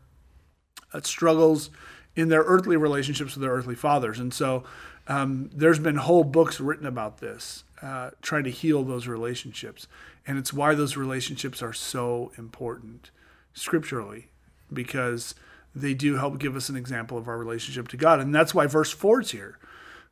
uh, 0.93 1.01
struggles 1.03 1.71
in 2.17 2.29
their 2.29 2.43
earthly 2.43 2.77
relationships 2.77 3.35
with 3.35 3.43
their 3.43 3.53
earthly 3.53 3.75
fathers. 3.75 4.19
And 4.19 4.35
so 4.35 4.65
um, 5.07 5.51
there's 5.55 5.79
been 5.79 5.97
whole 5.97 6.25
books 6.25 6.61
written 6.61 6.87
about 6.87 7.19
this, 7.19 7.65
uh, 7.81 8.11
trying 8.23 8.45
to 8.45 8.51
heal 8.51 8.83
those 8.83 9.07
relationships. 9.07 9.87
And 10.27 10.37
it's 10.37 10.53
why 10.53 10.75
those 10.75 10.97
relationships 10.97 11.63
are 11.63 11.73
so 11.73 12.33
important 12.37 13.11
scripturally, 13.55 14.29
because 14.73 15.35
they 15.75 15.95
do 15.95 16.17
help 16.17 16.39
give 16.39 16.57
us 16.57 16.69
an 16.69 16.77
example 16.77 17.17
of 17.17 17.29
our 17.29 17.39
relationship 17.39 17.89
to 17.89 17.97
God. 17.97 18.21
And 18.21 18.35
that's 18.35 18.55
why 18.55 18.67
verse 18.67 18.93
4 18.93 19.23
is 19.23 19.31
here. 19.31 19.59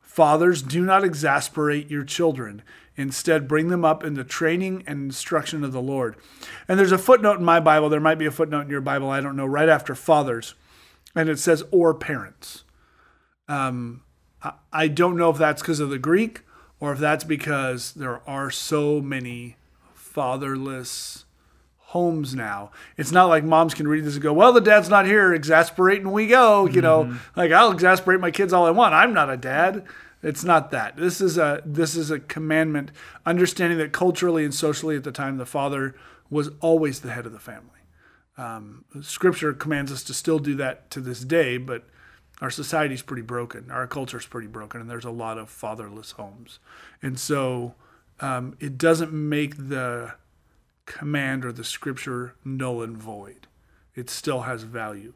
Fathers, 0.07 0.61
do 0.61 0.83
not 0.83 1.03
exasperate 1.03 1.91
your 1.91 2.05
children. 2.05 2.63
Instead, 2.95 3.47
bring 3.47 3.67
them 3.67 3.83
up 3.85 4.03
in 4.03 4.15
the 4.15 4.23
training 4.23 4.83
and 4.87 5.03
instruction 5.03 5.63
of 5.63 5.73
the 5.73 5.81
Lord. 5.81 6.15
And 6.67 6.79
there's 6.79 6.93
a 6.93 6.97
footnote 6.97 7.37
in 7.37 7.45
my 7.45 7.59
Bible. 7.59 7.89
There 7.89 7.99
might 7.99 8.17
be 8.17 8.25
a 8.25 8.31
footnote 8.31 8.61
in 8.61 8.69
your 8.69 8.81
Bible. 8.81 9.09
I 9.11 9.21
don't 9.21 9.35
know. 9.35 9.45
Right 9.45 9.69
after 9.69 9.93
fathers, 9.93 10.55
and 11.13 11.29
it 11.29 11.37
says 11.37 11.63
or 11.71 11.93
parents. 11.93 12.63
Um, 13.47 14.01
I, 14.71 14.87
don't 14.87 15.17
know 15.17 15.29
if 15.29 15.37
that's 15.37 15.61
because 15.61 15.79
of 15.79 15.89
the 15.89 15.99
Greek 15.99 16.41
or 16.79 16.93
if 16.93 16.99
that's 16.99 17.23
because 17.23 17.91
there 17.91 18.21
are 18.27 18.49
so 18.49 19.01
many 19.01 19.57
fatherless 19.93 21.25
homes 21.91 22.35
now. 22.35 22.69
It's 22.97 23.11
not 23.11 23.25
like 23.25 23.43
moms 23.43 23.73
can 23.73 23.87
read 23.87 24.03
this 24.03 24.15
and 24.15 24.23
go, 24.23 24.33
"Well, 24.33 24.51
the 24.51 24.61
dad's 24.61 24.89
not 24.89 25.05
here, 25.05 25.33
exasperating 25.33 26.11
we 26.11 26.27
go." 26.27 26.65
You 26.65 26.81
know, 26.81 27.17
like 27.35 27.51
I'll 27.51 27.71
exasperate 27.71 28.19
my 28.19 28.31
kids 28.31 28.53
all 28.53 28.65
I 28.65 28.71
want. 28.71 28.93
I'm 28.93 29.13
not 29.13 29.29
a 29.29 29.37
dad. 29.37 29.85
It's 30.21 30.43
not 30.43 30.71
that. 30.71 30.97
This 30.97 31.21
is 31.21 31.37
a 31.37 31.61
this 31.65 31.95
is 31.95 32.11
a 32.11 32.19
commandment, 32.19 32.91
understanding 33.25 33.77
that 33.77 33.93
culturally 33.93 34.43
and 34.43 34.53
socially 34.53 34.95
at 34.95 35.03
the 35.03 35.11
time 35.11 35.37
the 35.37 35.45
father 35.45 35.95
was 36.29 36.49
always 36.59 36.99
the 36.99 37.11
head 37.11 37.25
of 37.25 37.31
the 37.31 37.39
family. 37.39 37.71
Um, 38.37 38.85
scripture 39.01 39.53
commands 39.53 39.91
us 39.91 40.03
to 40.03 40.13
still 40.13 40.39
do 40.39 40.55
that 40.55 40.91
to 40.91 40.99
this 40.99 41.21
day, 41.21 41.57
but 41.57 41.85
our 42.41 42.49
society's 42.49 43.01
pretty 43.01 43.23
broken. 43.23 43.71
Our 43.71 43.87
culture's 43.87 44.25
pretty 44.25 44.47
broken, 44.47 44.81
and 44.81 44.89
there's 44.89 45.05
a 45.05 45.11
lot 45.11 45.37
of 45.37 45.49
fatherless 45.49 46.11
homes. 46.11 46.59
And 47.01 47.19
so 47.19 47.75
um, 48.19 48.55
it 48.59 48.77
doesn't 48.77 49.13
make 49.13 49.55
the 49.69 50.13
command 50.87 51.45
or 51.45 51.51
the 51.51 51.63
scripture 51.63 52.33
null 52.43 52.81
and 52.81 52.97
void. 52.97 53.45
It 53.93 54.09
still 54.09 54.41
has 54.41 54.63
value. 54.63 55.13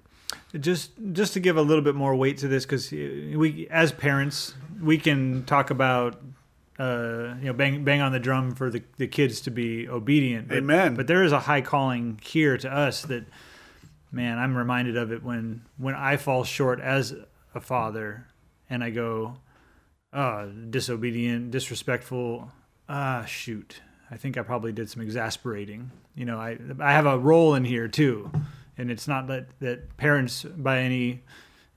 Just 0.60 0.92
just 1.12 1.34
to 1.34 1.40
give 1.40 1.58
a 1.58 1.62
little 1.62 1.84
bit 1.84 1.96
more 1.96 2.16
weight 2.16 2.38
to 2.38 2.48
this, 2.48 2.66
because 2.66 2.92
we 2.92 3.68
as 3.72 3.92
parents 3.92 4.54
we 4.82 4.98
can 4.98 5.44
talk 5.46 5.72
about 5.72 6.22
uh, 6.80 7.36
you 7.40 7.46
know 7.46 7.54
bang 7.54 7.84
bang 7.84 8.02
on 8.02 8.12
the 8.12 8.20
drum 8.20 8.56
for 8.56 8.70
the, 8.70 8.84
the 8.98 9.08
kids 9.08 9.42
to 9.42 9.52
be 9.52 9.90
obedient. 9.90 10.48
But, 10.48 10.58
Amen. 10.60 10.96
But 10.96 11.08
there 11.08 11.24
is 11.24 11.32
a 11.32 11.40
high 11.40 11.62
calling 11.62 12.20
here 12.24 12.58
to 12.58 12.72
us 12.72 13.02
that 13.04 13.26
man, 14.12 14.38
I'm 14.38 14.56
reminded 14.56 14.98
of 14.98 15.12
it 15.12 15.24
when 15.24 15.64
when 15.78 15.96
I 15.96 16.18
fall 16.18 16.44
short 16.44 16.80
as 16.80 17.14
a 17.54 17.62
father 17.62 18.28
and 18.70 18.84
I 18.84 18.90
go, 18.90 19.38
oh, 20.14 20.50
disobedient, 20.70 21.52
disrespectful. 21.52 22.52
Ah, 22.88 23.26
shoot. 23.26 23.82
I 24.12 24.18
think 24.18 24.38
I 24.38 24.42
probably 24.42 24.74
did 24.74 24.90
some 24.90 25.02
exasperating. 25.02 25.92
You 26.16 26.26
know, 26.26 26.38
I 26.38 26.58
I 26.80 26.92
have 26.92 27.06
a 27.06 27.18
role 27.18 27.56
in 27.56 27.64
here 27.64 27.88
too, 27.88 28.30
and 28.78 28.92
it's 28.92 29.08
not 29.08 29.28
that 29.28 29.48
that 29.60 29.96
parents 29.98 30.44
by 30.44 30.80
any. 30.80 31.24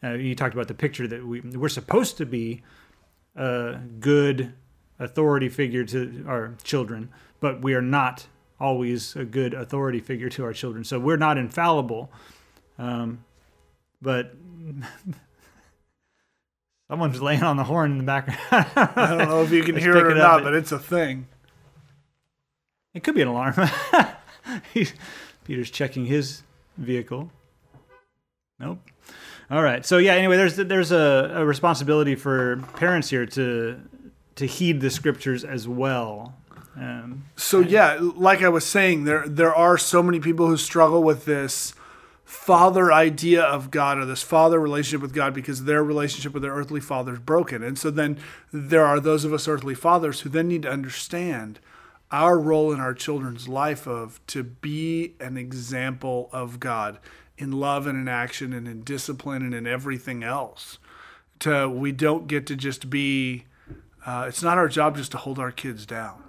Uh, 0.02 0.14
you 0.14 0.34
talked 0.34 0.52
about 0.52 0.68
the 0.68 0.74
picture 0.74 1.06
that 1.06 1.24
we 1.24 1.40
we're 1.40 1.68
supposed 1.68 2.18
to 2.18 2.26
be 2.26 2.62
a 3.36 3.78
good 4.00 4.52
authority 4.98 5.48
figure 5.48 5.84
to 5.84 6.24
our 6.28 6.56
children, 6.62 7.10
but 7.40 7.62
we 7.62 7.74
are 7.74 7.82
not 7.82 8.26
always 8.60 9.16
a 9.16 9.24
good 9.24 9.54
authority 9.54 10.00
figure 10.00 10.28
to 10.28 10.44
our 10.44 10.52
children. 10.52 10.84
So 10.84 10.98
we're 10.98 11.16
not 11.16 11.38
infallible. 11.38 12.12
Um, 12.78 13.24
but 14.00 14.34
someone's 16.88 17.22
laying 17.22 17.42
on 17.42 17.56
the 17.56 17.64
horn 17.64 17.92
in 17.92 17.98
the 17.98 18.04
background. 18.04 18.40
I 18.50 19.16
don't 19.16 19.28
know 19.28 19.42
if 19.42 19.50
you 19.50 19.62
can 19.62 19.76
hear 19.76 19.96
it 19.96 20.04
or 20.04 20.10
it 20.10 20.18
not, 20.18 20.42
but 20.42 20.54
it's 20.54 20.72
a 20.72 20.78
thing. 20.78 21.26
It 22.94 23.02
could 23.02 23.14
be 23.14 23.22
an 23.22 23.28
alarm. 23.28 23.54
Peter's 25.44 25.70
checking 25.70 26.06
his 26.06 26.42
vehicle. 26.78 27.30
Nope. 28.58 28.78
All 29.50 29.62
right. 29.62 29.84
So 29.84 29.98
yeah. 29.98 30.14
Anyway, 30.14 30.36
there's 30.36 30.56
there's 30.56 30.92
a, 30.92 31.32
a 31.34 31.44
responsibility 31.44 32.14
for 32.14 32.58
parents 32.76 33.10
here 33.10 33.26
to 33.26 33.80
to 34.36 34.46
heed 34.46 34.80
the 34.80 34.90
scriptures 34.90 35.44
as 35.44 35.68
well. 35.68 36.34
Um, 36.76 37.24
So 37.36 37.60
yeah, 37.60 37.98
like 38.00 38.42
I 38.42 38.48
was 38.48 38.64
saying, 38.64 39.04
there 39.04 39.28
there 39.28 39.54
are 39.54 39.76
so 39.76 40.02
many 40.02 40.20
people 40.20 40.46
who 40.46 40.56
struggle 40.56 41.02
with 41.02 41.24
this 41.24 41.74
father 42.24 42.90
idea 42.92 43.42
of 43.42 43.70
God 43.70 43.98
or 43.98 44.06
this 44.06 44.22
father 44.22 44.58
relationship 44.58 45.02
with 45.02 45.12
God 45.12 45.34
because 45.34 45.64
their 45.64 45.84
relationship 45.84 46.32
with 46.32 46.42
their 46.42 46.52
earthly 46.54 46.80
father 46.80 47.12
is 47.12 47.18
broken. 47.18 47.62
And 47.62 47.78
so 47.78 47.90
then 47.90 48.18
there 48.50 48.86
are 48.86 48.98
those 48.98 49.24
of 49.24 49.32
us 49.32 49.46
earthly 49.46 49.74
fathers 49.74 50.20
who 50.20 50.30
then 50.30 50.48
need 50.48 50.62
to 50.62 50.70
understand 50.70 51.60
our 52.14 52.38
role 52.38 52.72
in 52.72 52.78
our 52.78 52.94
children's 52.94 53.48
life 53.48 53.88
of 53.88 54.24
to 54.28 54.44
be 54.44 55.16
an 55.18 55.36
example 55.36 56.30
of 56.32 56.60
God 56.60 57.00
in 57.36 57.50
love 57.50 57.88
and 57.88 57.98
in 57.98 58.06
action 58.06 58.52
and 58.52 58.68
in 58.68 58.82
discipline 58.82 59.42
and 59.42 59.52
in 59.52 59.66
everything 59.66 60.22
else. 60.22 60.78
To 61.40 61.68
we 61.68 61.90
don't 61.90 62.28
get 62.28 62.46
to 62.46 62.54
just 62.54 62.88
be 62.88 63.46
uh, 64.06 64.26
it's 64.28 64.44
not 64.44 64.58
our 64.58 64.68
job 64.68 64.96
just 64.96 65.10
to 65.10 65.18
hold 65.18 65.40
our 65.40 65.50
kids 65.50 65.84
down. 65.86 66.22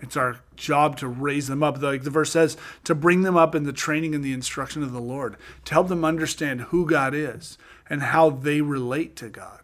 It's 0.00 0.16
our 0.16 0.40
job 0.56 0.96
to 0.98 1.08
raise 1.08 1.48
them 1.48 1.62
up. 1.62 1.82
Like 1.82 2.04
the 2.04 2.10
verse 2.10 2.30
says, 2.30 2.56
to 2.84 2.94
bring 2.94 3.22
them 3.22 3.36
up 3.36 3.54
in 3.54 3.64
the 3.64 3.72
training 3.74 4.14
and 4.14 4.24
the 4.24 4.32
instruction 4.32 4.82
of 4.82 4.92
the 4.92 5.00
Lord, 5.00 5.36
to 5.66 5.74
help 5.74 5.88
them 5.88 6.04
understand 6.04 6.62
who 6.62 6.86
God 6.86 7.14
is 7.14 7.58
and 7.90 8.02
how 8.02 8.30
they 8.30 8.62
relate 8.62 9.16
to 9.16 9.28
God. 9.28 9.63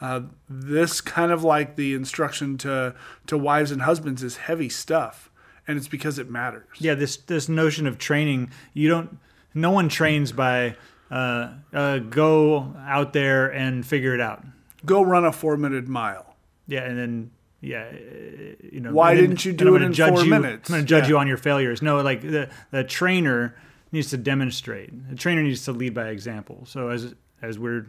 Uh, 0.00 0.20
this 0.48 1.00
kind 1.00 1.32
of 1.32 1.42
like 1.42 1.76
the 1.76 1.94
instruction 1.94 2.58
to 2.58 2.94
to 3.26 3.38
wives 3.38 3.70
and 3.70 3.82
husbands 3.82 4.22
is 4.22 4.36
heavy 4.36 4.68
stuff, 4.68 5.30
and 5.66 5.78
it's 5.78 5.88
because 5.88 6.18
it 6.18 6.28
matters. 6.30 6.66
yeah. 6.78 6.94
This 6.94 7.16
this 7.16 7.48
notion 7.48 7.86
of 7.86 7.96
training, 7.98 8.50
you 8.74 8.88
don't. 8.88 9.18
No 9.54 9.70
one 9.70 9.88
trains 9.88 10.32
by 10.32 10.76
uh, 11.10 11.54
uh, 11.72 11.98
go 11.98 12.74
out 12.86 13.14
there 13.14 13.46
and 13.50 13.86
figure 13.86 14.14
it 14.14 14.20
out. 14.20 14.44
Go 14.84 15.02
run 15.02 15.24
a 15.24 15.32
four 15.32 15.56
minute 15.56 15.88
mile. 15.88 16.36
Yeah, 16.66 16.82
and 16.84 16.98
then 16.98 17.30
yeah, 17.62 17.88
uh, 17.90 17.96
you 18.70 18.80
know. 18.80 18.92
Why 18.92 19.14
didn't 19.14 19.46
you 19.46 19.54
do 19.54 19.76
it 19.76 19.82
in 19.82 19.94
judge 19.94 20.12
four 20.12 20.24
you, 20.24 20.30
minutes? 20.30 20.68
I'm 20.68 20.74
going 20.74 20.84
to 20.84 20.88
judge 20.88 21.04
Yeah. 21.04 21.08
you 21.08 21.18
on 21.18 21.26
your 21.26 21.38
failures. 21.38 21.80
No, 21.80 22.02
like 22.02 22.20
the 22.20 22.50
the 22.70 22.84
trainer 22.84 23.56
needs 23.92 24.10
to 24.10 24.18
demonstrate. 24.18 25.08
The 25.08 25.16
trainer 25.16 25.42
needs 25.42 25.64
to 25.64 25.72
lead 25.72 25.94
by 25.94 26.08
example. 26.08 26.64
So 26.66 26.90
as 26.90 27.14
as 27.40 27.58
we're 27.58 27.86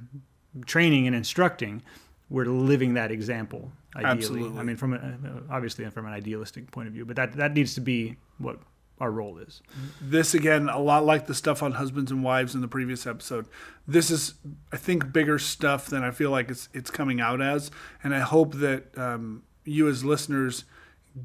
training 0.66 1.08
and 1.08 1.16
instructing, 1.16 1.84
we're 2.30 2.46
living 2.46 2.96
that 2.96 3.12
example. 3.12 3.72
Ideally, 3.96 4.12
Absolutely. 4.12 4.60
I 4.60 4.64
mean, 4.64 4.76
from 4.76 4.94
a, 4.94 5.54
obviously 5.54 5.90
from 5.90 6.06
an 6.06 6.14
idealistic 6.14 6.72
point 6.72 6.88
of 6.88 6.94
view, 6.94 7.06
but 7.06 7.16
that 7.16 7.34
that 7.34 7.54
needs 7.54 7.74
to 7.76 7.82
be 7.82 8.18
what 8.38 8.60
our 9.00 9.12
role 9.12 9.38
is. 9.38 9.62
this 10.02 10.34
again 10.34 10.70
a 10.70 10.80
lot 10.80 11.06
like 11.06 11.28
the 11.28 11.36
stuff 11.36 11.62
on 11.62 11.74
husbands 11.74 12.12
and 12.12 12.24
wives 12.24 12.56
in 12.56 12.62
the 12.62 12.68
previous 12.68 13.06
episode 13.06 13.46
this 13.88 14.10
is 14.10 14.34
i 14.72 14.78
think 14.78 15.14
bigger 15.14 15.38
stuff 15.38 15.86
than 15.86 16.04
i 16.04 16.10
feel 16.10 16.32
like 16.32 16.50
it's 16.50 16.68
it's 16.74 16.90
coming 16.90 17.22
out 17.22 17.42
as 17.42 17.70
and 18.04 18.16
i 18.16 18.20
hope 18.20 18.56
that 18.56 18.98
um, 18.98 19.44
you 19.66 19.88
as 19.88 20.04
listeners 20.04 20.66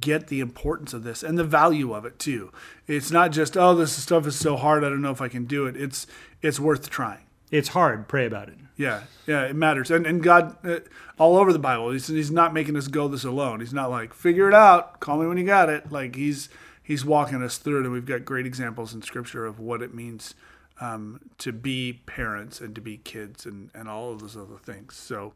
get 0.00 0.28
the 0.28 0.40
importance 0.40 0.92
of 0.92 1.02
this 1.02 1.22
and 1.22 1.38
the 1.38 1.44
value 1.44 1.94
of 1.94 2.04
it 2.04 2.18
too 2.18 2.52
it's 2.86 3.10
not 3.10 3.30
just 3.30 3.56
oh 3.56 3.74
this 3.74 3.92
stuff 3.92 4.26
is 4.26 4.36
so 4.36 4.56
hard 4.56 4.84
i 4.84 4.88
don't 4.88 5.02
know 5.02 5.10
if 5.10 5.20
i 5.20 5.28
can 5.28 5.44
do 5.44 5.66
it 5.66 5.76
it's 5.76 6.06
it's 6.42 6.60
worth 6.60 6.90
trying 6.90 7.24
It's 7.52 7.68
hard. 7.68 8.08
Pray 8.08 8.26
about 8.26 8.48
it. 8.48 8.56
yeah, 8.76 9.02
yeah, 9.26 9.42
it 9.44 9.54
matters. 9.54 9.90
And 9.92 10.06
and 10.06 10.22
God, 10.22 10.56
uh, 10.66 10.80
all 11.18 11.36
over 11.36 11.52
the 11.52 11.58
Bible, 11.60 11.90
he's 11.92 12.08
he's 12.08 12.30
not 12.32 12.52
making 12.52 12.76
us 12.76 12.88
go 12.88 13.06
this 13.06 13.22
alone. 13.24 13.60
He's 13.60 13.74
not 13.74 13.90
like 13.90 14.12
figure 14.14 14.48
it 14.48 14.54
out, 14.54 14.98
call 14.98 15.18
me 15.18 15.26
when 15.26 15.36
you 15.36 15.44
got 15.44 15.68
it. 15.68 15.92
Like 15.92 16.16
he's 16.16 16.48
he's 16.82 17.04
walking 17.04 17.42
us 17.42 17.58
through 17.58 17.80
it, 17.80 17.84
and 17.84 17.92
we've 17.92 18.06
got 18.06 18.24
great 18.24 18.46
examples 18.46 18.94
in 18.94 19.02
Scripture 19.02 19.44
of 19.46 19.60
what 19.60 19.82
it 19.82 19.94
means 19.94 20.34
um, 20.80 21.20
to 21.38 21.52
be 21.52 22.00
parents 22.06 22.60
and 22.60 22.74
to 22.74 22.80
be 22.80 22.96
kids 22.96 23.44
and 23.46 23.70
and 23.74 23.88
all 23.88 24.12
of 24.12 24.20
those 24.20 24.36
other 24.36 24.56
things. 24.56 24.96
So 24.96 25.34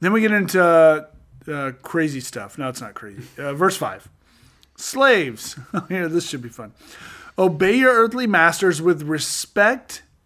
then 0.00 0.12
we 0.12 0.20
get 0.20 0.32
into 0.32 0.60
uh, 0.60 1.72
crazy 1.82 2.20
stuff. 2.20 2.58
No, 2.58 2.68
it's 2.68 2.80
not 2.80 2.94
crazy. 2.94 3.22
Uh, 3.38 3.54
verse 3.54 3.76
five. 3.76 4.08
Slaves. 4.76 5.56
Here, 5.88 6.08
this 6.08 6.28
should 6.28 6.42
be 6.42 6.48
fun. 6.48 6.72
Obey 7.38 7.76
your 7.76 7.92
earthly 7.92 8.26
masters 8.26 8.82
with 8.82 9.02
respect 9.02 10.02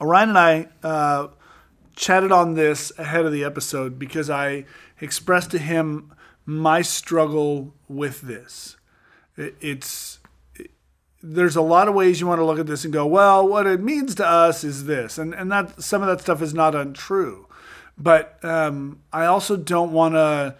Orion 0.00 0.30
and 0.30 0.38
I 0.38 0.68
uh, 0.82 1.28
chatted 1.94 2.32
on 2.32 2.54
this 2.54 2.92
ahead 2.98 3.24
of 3.24 3.32
the 3.32 3.44
episode 3.44 3.98
because 3.98 4.28
I 4.30 4.64
expressed 5.00 5.50
to 5.52 5.58
him 5.58 6.12
my 6.44 6.82
struggle 6.82 7.74
with 7.88 8.20
this. 8.22 8.76
It- 9.36 9.56
It's 9.60 10.18
there's 11.22 11.56
a 11.56 11.62
lot 11.62 11.88
of 11.88 11.94
ways 11.94 12.20
you 12.20 12.26
want 12.26 12.38
to 12.38 12.44
look 12.44 12.58
at 12.60 12.66
this 12.68 12.84
and 12.84 12.92
go, 12.92 13.04
well, 13.04 13.48
what 13.48 13.66
it 13.66 13.80
means 13.80 14.14
to 14.14 14.24
us 14.26 14.62
is 14.62 14.84
this, 14.84 15.18
and 15.18 15.34
and 15.34 15.50
that 15.50 15.82
some 15.82 16.00
of 16.02 16.06
that 16.08 16.20
stuff 16.20 16.40
is 16.40 16.54
not 16.54 16.74
untrue, 16.74 17.48
but 17.98 18.38
um, 18.44 19.00
I 19.12 19.24
also 19.24 19.56
don't 19.56 19.90
want 19.92 20.14
to 20.14 20.54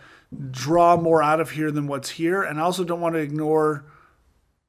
draw 0.50 0.96
more 0.96 1.22
out 1.22 1.40
of 1.40 1.50
here 1.50 1.70
than 1.70 1.86
what's 1.86 2.10
here, 2.10 2.42
and 2.42 2.58
I 2.58 2.62
also 2.62 2.82
don't 2.82 3.00
want 3.00 3.14
to 3.14 3.20
ignore 3.20 3.84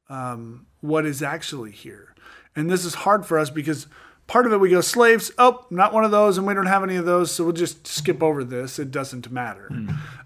um, 0.10 0.68
what 0.82 1.06
is 1.06 1.24
actually 1.24 1.72
here. 1.72 2.14
And 2.56 2.70
this 2.70 2.86
is 2.86 2.94
hard 2.96 3.26
for 3.26 3.40
us 3.40 3.50
because 3.50 3.88
part 4.28 4.46
of 4.46 4.54
it 4.54 4.60
we 4.60 4.70
go 4.70 4.82
slaves. 4.82 5.32
Oh, 5.38 5.66
not 5.70 5.94
one 5.94 6.04
of 6.04 6.12
those, 6.12 6.38
and 6.38 6.46
we 6.46 6.54
don't 6.54 6.66
have 6.68 6.84
any 6.84 6.96
of 6.96 7.06
those, 7.06 7.32
so 7.32 7.46
we'll 7.46 7.54
just 7.54 7.88
skip 7.88 8.22
over 8.22 8.44
this. 8.44 8.78
It 8.78 8.92
doesn't 8.92 9.32
matter. 9.32 9.70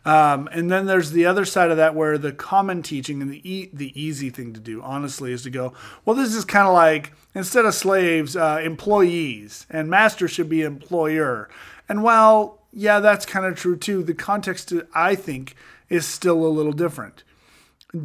Um, 0.04 0.50
and 0.52 0.72
then 0.72 0.88
there's 0.88 1.12
the 1.12 1.26
other 1.26 1.46
side 1.46 1.72
of 1.72 1.78
that 1.78 1.96
where 1.96 2.18
the 2.18 2.32
common 2.32 2.82
teaching 2.82 3.22
and 3.22 3.32
the 3.32 3.50
e- 3.50 3.70
the 3.72 4.00
easy 4.00 4.30
thing 4.30 4.54
to 4.54 4.60
do, 4.60 4.82
honestly, 4.82 5.32
is 5.32 5.44
to 5.44 5.50
go. 5.50 5.74
Well, 6.04 6.16
this 6.16 6.34
is 6.34 6.44
kind 6.44 6.68
of 6.68 6.74
like 6.74 7.14
instead 7.36 7.66
of 7.66 7.76
slaves, 7.76 8.36
uh, 8.36 8.60
employees, 8.64 9.68
and 9.70 9.90
master 9.90 10.28
should 10.28 10.50
be 10.50 10.64
employer. 10.64 11.50
And 11.88 12.04
while 12.04 12.60
yeah, 12.74 13.00
that's 13.00 13.26
kind 13.26 13.46
of 13.46 13.56
true 13.56 13.78
too, 13.78 14.04
the 14.04 14.14
context 14.14 14.74
I 14.94 15.16
think 15.16 15.56
is 15.90 16.06
still 16.06 16.46
a 16.46 16.50
little 16.50 16.72
different. 16.72 17.24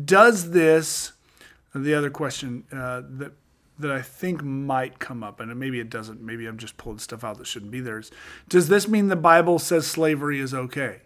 Does 0.05 0.51
this 0.51 1.13
the 1.75 1.95
other 1.95 2.11
question 2.11 2.65
uh, 2.73 3.03
that 3.19 3.33
that 3.79 3.91
I 3.91 4.03
think 4.03 4.43
might 4.43 4.99
come 4.99 5.23
up, 5.23 5.41
and 5.41 5.55
maybe 5.59 5.81
it 5.81 5.91
doesn't. 5.91 6.21
Maybe 6.21 6.47
I'm 6.47 6.59
just 6.59 6.77
pulling 6.77 6.99
stuff 6.99 7.25
out 7.25 7.39
that 7.39 7.47
shouldn't 7.47 7.73
be 7.73 7.81
there. 7.81 7.99
Is, 7.99 8.11
does 8.49 8.69
this 8.69 8.89
mean 8.89 9.09
the 9.09 9.17
Bible 9.17 9.59
says 9.59 9.87
slavery 9.87 10.41
is 10.41 10.55
okay? 10.55 11.03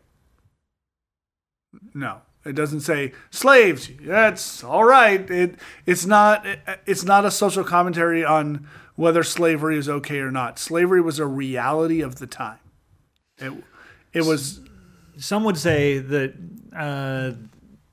No, 1.95 2.23
it 2.45 2.55
doesn't 2.55 2.81
say 2.81 3.13
slaves. 3.31 3.91
That's 4.01 4.63
all 4.65 4.85
right. 4.85 5.29
It 5.31 5.57
it's 5.87 6.07
not 6.07 6.47
it's 6.87 7.05
not 7.05 7.25
a 7.25 7.31
social 7.31 7.65
commentary 7.65 8.25
on 8.25 8.67
whether 8.97 9.23
slavery 9.23 9.79
is 9.79 9.89
okay 9.89 10.19
or 10.19 10.31
not. 10.31 10.59
Slavery 10.59 11.01
was 11.01 11.19
a 11.19 11.27
reality 11.27 12.01
of 12.01 12.17
the 12.17 12.27
time. 12.27 12.59
It 13.39 13.53
it 14.13 14.25
was. 14.25 14.61
Some 15.19 15.45
would 15.45 15.59
say 15.59 15.99
that 15.99 16.35
uh, 16.75 17.33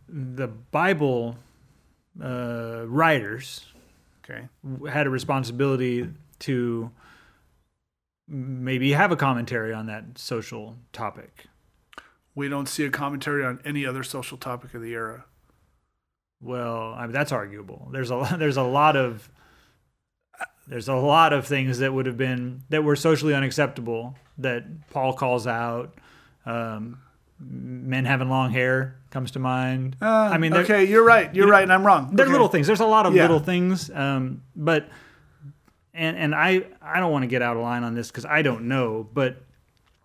the 0.07 0.47
Bible 0.47 1.35
uh, 2.23 2.83
writers 2.87 3.65
Okay. 4.29 4.47
had 4.89 5.07
a 5.07 5.09
responsibility 5.09 6.09
to 6.39 6.91
maybe 8.27 8.91
have 8.91 9.11
a 9.11 9.15
commentary 9.15 9.73
on 9.73 9.85
that 9.87 10.17
social 10.17 10.75
topic. 10.91 11.45
We 12.35 12.49
don't 12.49 12.67
see 12.67 12.85
a 12.85 12.89
commentary 12.89 13.45
on 13.45 13.59
any 13.63 13.85
other 13.85 14.03
social 14.03 14.37
topic 14.37 14.73
of 14.73 14.81
the 14.81 14.93
era. 14.93 15.25
Well, 16.41 16.93
I 16.93 17.03
mean, 17.03 17.13
that's 17.13 17.31
arguable. 17.31 17.89
There's 17.91 18.11
a 18.11 18.35
there's 18.39 18.57
a 18.57 18.63
lot 18.63 18.95
of 18.95 19.29
there's 20.67 20.89
a 20.89 20.95
lot 20.95 21.33
of 21.33 21.47
things 21.47 21.79
that 21.79 21.93
would 21.93 22.05
have 22.05 22.17
been 22.17 22.63
that 22.69 22.83
were 22.83 22.95
socially 22.95 23.33
unacceptable 23.33 24.15
that 24.37 24.89
Paul 24.89 25.13
calls 25.13 25.47
out. 25.47 25.95
Um, 26.45 26.99
men 27.39 28.05
having 28.05 28.29
long 28.29 28.51
hair 28.51 28.95
comes 29.11 29.31
to 29.31 29.39
mind. 29.39 29.95
Uh, 30.01 30.05
I 30.05 30.37
mean, 30.37 30.53
okay, 30.53 30.83
you're 30.85 31.03
right. 31.03 31.33
You're 31.33 31.45
know, 31.45 31.51
right, 31.51 31.63
and 31.63 31.71
I'm 31.71 31.85
wrong. 31.85 32.09
they're 32.15 32.25
Okay. 32.25 32.31
little 32.31 32.47
things. 32.47 32.67
There's 32.67 32.79
a 32.79 32.85
lot 32.85 33.05
of 33.05 33.13
Yeah. 33.15 33.23
little 33.23 33.39
things, 33.39 33.89
um, 33.91 34.41
but 34.55 34.87
and 35.93 36.17
and 36.17 36.35
I 36.35 36.63
I 36.81 36.99
don't 36.99 37.11
want 37.11 37.23
to 37.23 37.27
get 37.27 37.41
out 37.41 37.55
of 37.57 37.63
line 37.63 37.83
on 37.83 37.95
this 37.95 38.07
because 38.09 38.25
I 38.25 38.41
don't 38.41 38.67
know, 38.67 39.07
but 39.13 39.41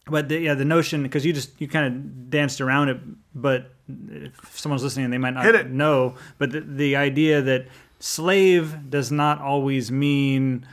but 0.06 0.28
the, 0.28 0.38
yeah, 0.40 0.54
the 0.54 0.64
notion 0.64 1.02
because 1.02 1.24
you 1.24 1.32
just 1.32 1.60
you 1.60 1.68
kind 1.68 1.86
of 1.86 2.30
danced 2.30 2.60
around 2.60 2.88
it, 2.88 2.98
but 3.34 3.70
if 4.10 4.58
someone's 4.58 4.82
listening, 4.82 5.10
they 5.10 5.18
might 5.18 5.34
not 5.34 5.70
know. 5.70 6.14
But 6.38 6.50
the, 6.52 6.60
the 6.60 6.96
idea 6.96 7.40
that 7.42 7.66
slave 7.98 8.90
does 8.90 9.12
not 9.12 9.40
always 9.40 9.90
mean 9.92 10.66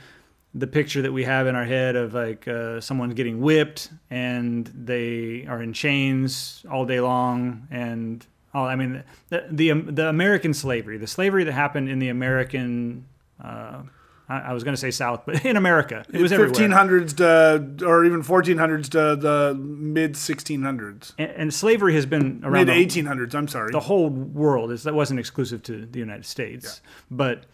the 0.54 0.66
picture 0.66 1.02
that 1.02 1.12
we 1.12 1.24
have 1.24 1.46
in 1.46 1.54
our 1.54 1.64
head 1.64 1.96
of 1.96 2.14
like 2.14 2.48
uh, 2.48 2.80
someone 2.80 3.10
getting 3.10 3.40
whipped 3.40 3.90
and 4.10 4.66
they 4.68 5.46
are 5.48 5.62
in 5.62 5.72
chains 5.72 6.64
all 6.70 6.84
day 6.84 7.00
long 7.00 7.68
and 7.70 8.26
oh 8.54 8.64
I 8.64 8.74
mean 8.74 9.04
the 9.28 9.46
the, 9.50 9.72
the 9.72 10.08
American 10.08 10.52
slavery 10.52 10.98
the 10.98 11.06
slavery 11.06 11.44
that 11.44 11.52
happened 11.52 11.88
in 11.88 12.00
the 12.00 12.08
American 12.08 13.06
uh, 13.42 13.82
I, 14.28 14.38
I 14.38 14.52
was 14.52 14.64
going 14.64 14.74
to 14.74 14.80
say 14.80 14.90
South 14.90 15.22
but 15.24 15.44
in 15.44 15.56
America 15.56 16.04
it 16.12 16.20
was 16.20 16.32
everywhere 16.32 16.52
1500s 16.52 17.78
to, 17.78 17.86
or 17.86 18.04
even 18.04 18.24
1400s 18.24 18.88
to 18.90 19.14
the 19.14 19.54
mid 19.54 20.14
1600s. 20.14 21.12
and, 21.16 21.30
and 21.30 21.54
slavery 21.54 21.94
has 21.94 22.06
been 22.06 22.40
around 22.42 22.66
Mid 22.66 22.90
the, 22.90 23.02
1800s, 23.02 23.36
I'm 23.36 23.46
sorry. 23.46 23.70
the 23.70 23.78
whole 23.78 24.10
world 24.10 24.72
is 24.72 24.82
that 24.82 24.94
wasn't 24.94 25.20
exclusive 25.20 25.62
to 25.64 25.86
the 25.86 26.00
United 26.00 26.26
States 26.26 26.80
but 27.08 27.44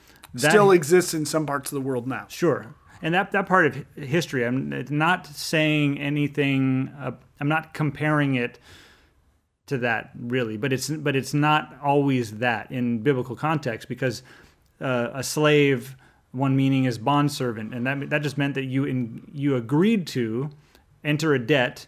that, 0.43 0.51
Still 0.51 0.71
exists 0.71 1.15
in 1.15 1.25
some 1.25 1.47
parts 1.47 1.73
of 1.73 1.77
the 1.77 1.81
world 1.81 2.07
now. 2.07 2.27
Sure. 2.29 2.75
And 3.03 3.15
that, 3.15 3.33
that 3.33 3.47
part 3.47 3.67
of 3.67 3.85
history, 3.97 4.47
I'm 4.47 4.87
not 4.91 5.27
saying 5.27 5.99
anything. 5.99 6.93
Uh, 6.99 7.13
I'm 7.41 7.49
not 7.49 7.75
comparing 7.75 8.37
it 8.37 8.59
to 9.67 9.79
that 9.79 10.11
really, 10.19 10.57
but 10.57 10.73
it's 10.73 10.89
but 10.89 11.17
it's 11.17 11.35
not 11.35 11.77
always 11.83 12.39
that 12.39 12.71
in 12.71 13.01
biblical 13.01 13.35
context 13.37 13.89
because 13.89 14.23
uh, 14.81 15.11
a 15.13 15.23
slave, 15.23 15.97
one 16.33 16.57
meaning 16.57 16.85
is 16.85 16.99
bondservant, 16.99 17.75
and 17.75 17.87
that 17.87 18.11
that 18.11 18.23
just 18.23 18.39
meant 18.39 18.55
that 18.55 18.65
you 18.65 18.85
in, 18.85 19.29
you 19.33 19.57
agreed 19.57 20.07
to 20.09 20.51
enter 21.05 21.35
a 21.35 21.39
debt. 21.39 21.87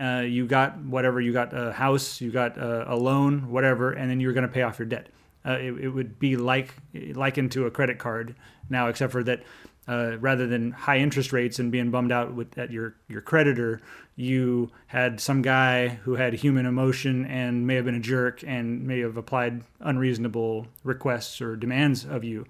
Uh, 0.00 0.20
you 0.20 0.46
got 0.46 0.78
whatever 0.84 1.20
you 1.20 1.32
got 1.32 1.52
a 1.52 1.72
house, 1.72 2.20
you 2.20 2.30
got 2.30 2.56
a, 2.56 2.92
a 2.92 2.96
loan, 2.96 3.50
whatever, 3.50 3.92
and 3.92 4.10
then 4.10 4.18
you're 4.18 4.32
going 4.32 4.46
to 4.46 4.52
pay 4.52 4.62
off 4.62 4.78
your 4.78 4.86
debt. 4.86 5.08
Uh, 5.44 5.52
it, 5.52 5.72
it 5.72 5.88
would 5.88 6.18
be 6.18 6.36
like 6.36 6.74
likened 7.14 7.52
to 7.52 7.66
a 7.66 7.70
credit 7.70 7.98
card 7.98 8.34
now, 8.70 8.88
except 8.88 9.12
for 9.12 9.22
that 9.22 9.42
uh, 9.88 10.16
rather 10.18 10.46
than 10.46 10.70
high 10.70 10.98
interest 10.98 11.32
rates 11.32 11.58
and 11.58 11.72
being 11.72 11.90
bummed 11.90 12.12
out 12.12 12.34
with 12.34 12.56
at 12.56 12.70
your 12.70 12.94
your 13.08 13.20
creditor, 13.20 13.80
you 14.14 14.70
had 14.86 15.20
some 15.20 15.42
guy 15.42 15.88
who 15.88 16.14
had 16.14 16.34
human 16.34 16.66
emotion 16.66 17.24
and 17.26 17.66
may 17.66 17.74
have 17.74 17.84
been 17.84 17.94
a 17.94 18.00
jerk 18.00 18.44
and 18.46 18.86
may 18.86 19.00
have 19.00 19.16
applied 19.16 19.62
unreasonable 19.80 20.66
requests 20.84 21.40
or 21.40 21.56
demands 21.56 22.04
of 22.04 22.22
you. 22.22 22.46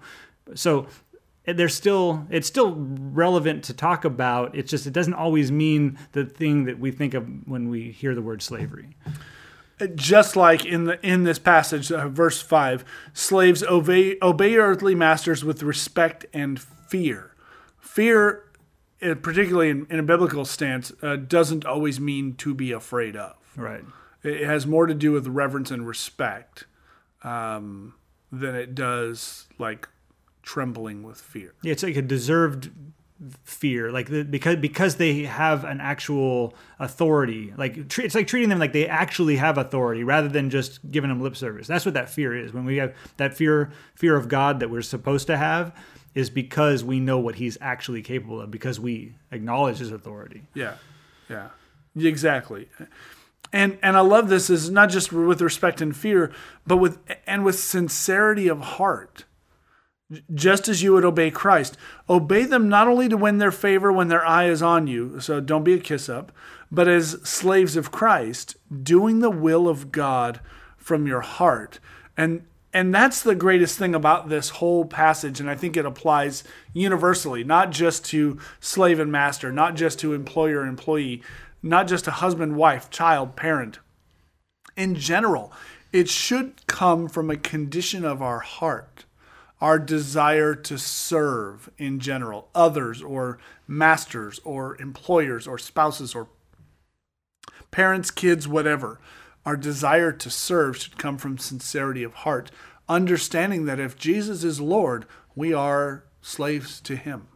So 0.55 0.87
there's 1.45 1.73
still 1.73 2.25
it's 2.29 2.47
still 2.47 2.75
relevant 2.75 3.63
to 3.65 3.73
talk 3.73 4.05
about. 4.05 4.55
It's 4.55 4.69
just 4.69 4.85
it 4.85 4.93
doesn't 4.93 5.13
always 5.13 5.51
mean 5.51 5.97
the 6.11 6.25
thing 6.25 6.65
that 6.65 6.79
we 6.79 6.91
think 6.91 7.13
of 7.13 7.27
when 7.47 7.69
we 7.69 7.91
hear 7.91 8.15
the 8.15 8.21
word 8.21 8.41
slavery. 8.41 8.95
Just 9.95 10.35
like 10.35 10.65
in 10.65 10.85
the 10.85 11.05
in 11.05 11.23
this 11.23 11.39
passage, 11.39 11.91
uh, 11.91 12.07
verse 12.07 12.41
five, 12.41 12.85
slaves 13.13 13.63
obey 13.63 14.17
obey 14.21 14.55
earthly 14.55 14.95
masters 14.95 15.43
with 15.43 15.63
respect 15.63 16.25
and 16.31 16.59
fear. 16.93 17.31
Fear, 17.79 18.43
particularly 18.99 19.71
in, 19.71 19.87
in 19.89 19.97
a 19.97 20.03
biblical 20.03 20.45
stance, 20.45 20.93
uh, 21.01 21.15
doesn't 21.15 21.65
always 21.65 21.99
mean 21.99 22.35
to 22.35 22.53
be 22.53 22.71
afraid 22.71 23.15
of. 23.15 23.35
Right. 23.55 23.83
It 24.21 24.45
has 24.45 24.67
more 24.67 24.85
to 24.85 24.93
do 24.93 25.11
with 25.11 25.25
reverence 25.25 25.71
and 25.71 25.87
respect 25.87 26.65
um, 27.23 27.95
than 28.31 28.53
it 28.53 28.75
does 28.75 29.47
like 29.57 29.89
trembling 30.43 31.01
with 31.01 31.19
fear. 31.19 31.55
Yeah, 31.63 31.71
it's 31.71 31.81
like 31.81 31.95
a 31.95 32.03
deserved 32.03 32.69
fear, 33.43 33.91
like 33.91 34.09
the, 34.09 34.23
because 34.23 34.57
because 34.57 34.95
they 34.95 35.23
have 35.23 35.63
an 35.63 35.79
actual 35.79 36.53
authority. 36.79 37.53
Like 37.57 37.87
tre- 37.89 38.05
it's 38.05 38.15
like 38.15 38.27
treating 38.27 38.49
them 38.49 38.59
like 38.59 38.73
they 38.73 38.87
actually 38.87 39.37
have 39.37 39.57
authority, 39.57 40.03
rather 40.03 40.27
than 40.27 40.49
just 40.49 40.79
giving 40.91 41.09
them 41.09 41.21
lip 41.21 41.35
service. 41.35 41.67
That's 41.67 41.85
what 41.85 41.93
that 41.93 42.09
fear 42.09 42.35
is. 42.35 42.53
When 42.53 42.65
we 42.65 42.77
have 42.77 42.95
that 43.17 43.35
fear 43.35 43.71
fear 43.95 44.15
of 44.15 44.27
God 44.27 44.59
that 44.59 44.69
we're 44.69 44.81
supposed 44.81 45.27
to 45.27 45.37
have, 45.37 45.75
is 46.15 46.29
because 46.29 46.83
we 46.83 46.99
know 46.99 47.19
what 47.19 47.35
He's 47.35 47.57
actually 47.61 48.01
capable 48.01 48.41
of, 48.41 48.51
because 48.51 48.79
we 48.79 49.15
acknowledge 49.31 49.77
His 49.77 49.91
authority. 49.91 50.43
Yeah, 50.53 50.75
yeah, 51.29 51.49
exactly. 51.95 52.69
And 53.51 53.77
and 53.83 53.95
I 53.95 54.01
love 54.01 54.29
this 54.29 54.49
is 54.49 54.69
not 54.69 54.89
just 54.89 55.13
with 55.13 55.41
respect 55.41 55.79
and 55.79 55.95
fear, 55.95 56.31
but 56.65 56.77
with 56.77 56.97
and 57.27 57.45
with 57.45 57.59
sincerity 57.59 58.47
of 58.47 58.59
heart. 58.61 59.25
Just 60.33 60.67
as 60.67 60.83
you 60.83 60.93
would 60.93 61.05
obey 61.05 61.31
Christ, 61.31 61.77
obey 62.09 62.43
them 62.43 62.69
not 62.69 62.87
only 62.87 63.09
to 63.09 63.17
win 63.17 63.37
their 63.37 63.51
favor 63.51 63.91
when 63.91 64.09
their 64.09 64.25
eye 64.25 64.45
is 64.45 64.61
on 64.61 64.87
you, 64.87 65.19
so 65.19 65.39
don't 65.39 65.63
be 65.63 65.73
a 65.73 65.79
kiss 65.79 66.09
up, 66.09 66.31
but 66.71 66.87
as 66.87 67.21
slaves 67.23 67.75
of 67.75 67.91
Christ, 67.91 68.55
doing 68.83 69.19
the 69.19 69.29
will 69.29 69.67
of 69.67 69.91
God 69.91 70.39
from 70.77 71.07
your 71.07 71.21
heart. 71.21 71.79
And 72.17 72.45
and 72.75 72.93
that's 72.93 73.21
the 73.21 73.35
greatest 73.35 73.77
thing 73.77 73.93
about 73.93 74.29
this 74.29 74.49
whole 74.49 74.83
passage 74.85 75.39
and 75.39 75.47
I 75.47 75.53
think 75.53 75.77
it 75.77 75.85
applies 75.85 76.43
universally, 76.73 77.43
not 77.43 77.69
just 77.69 78.03
to 78.05 78.39
slave 78.59 78.99
and 78.99 79.11
master, 79.11 79.51
not 79.51 79.75
just 79.75 79.99
to 79.99 80.13
employer 80.13 80.65
employee, 80.65 81.21
not 81.61 81.87
just 81.87 82.05
to 82.05 82.11
husband, 82.11 82.55
wife, 82.55 82.89
child, 82.89 83.35
parent. 83.35 83.77
In 84.75 84.95
general, 84.95 85.53
it 85.91 86.09
should 86.09 86.65
come 86.65 87.07
from 87.07 87.29
a 87.29 87.37
condition 87.37 88.03
of 88.03 88.23
our 88.23 88.39
heart 88.39 89.05
our 89.63 89.79
desire 89.79 90.53
to 90.53 90.77
serve 90.77 91.69
in 91.77 91.97
general, 91.97 92.49
others 92.53 93.01
or 93.01 93.37
masters 93.65 94.41
or 94.43 94.75
employers 94.81 95.47
or 95.47 95.57
spouses 95.57 96.13
or 96.13 96.27
parents, 97.71 98.11
kids, 98.11 98.45
whatever. 98.45 98.99
Our 99.45 99.55
desire 99.55 100.11
to 100.11 100.29
serve 100.29 100.75
should 100.75 100.97
come 100.97 101.17
from 101.17 101.37
sincerity 101.37 102.03
of 102.03 102.13
heart, 102.13 102.51
understanding 102.89 103.63
that 103.63 103.79
if 103.79 103.97
Jesus 103.97 104.43
is 104.43 104.59
Lord, 104.59 105.05
we 105.33 105.53
are 105.53 106.03
slaves 106.21 106.81
to 106.81 106.97
Him. 106.97 107.29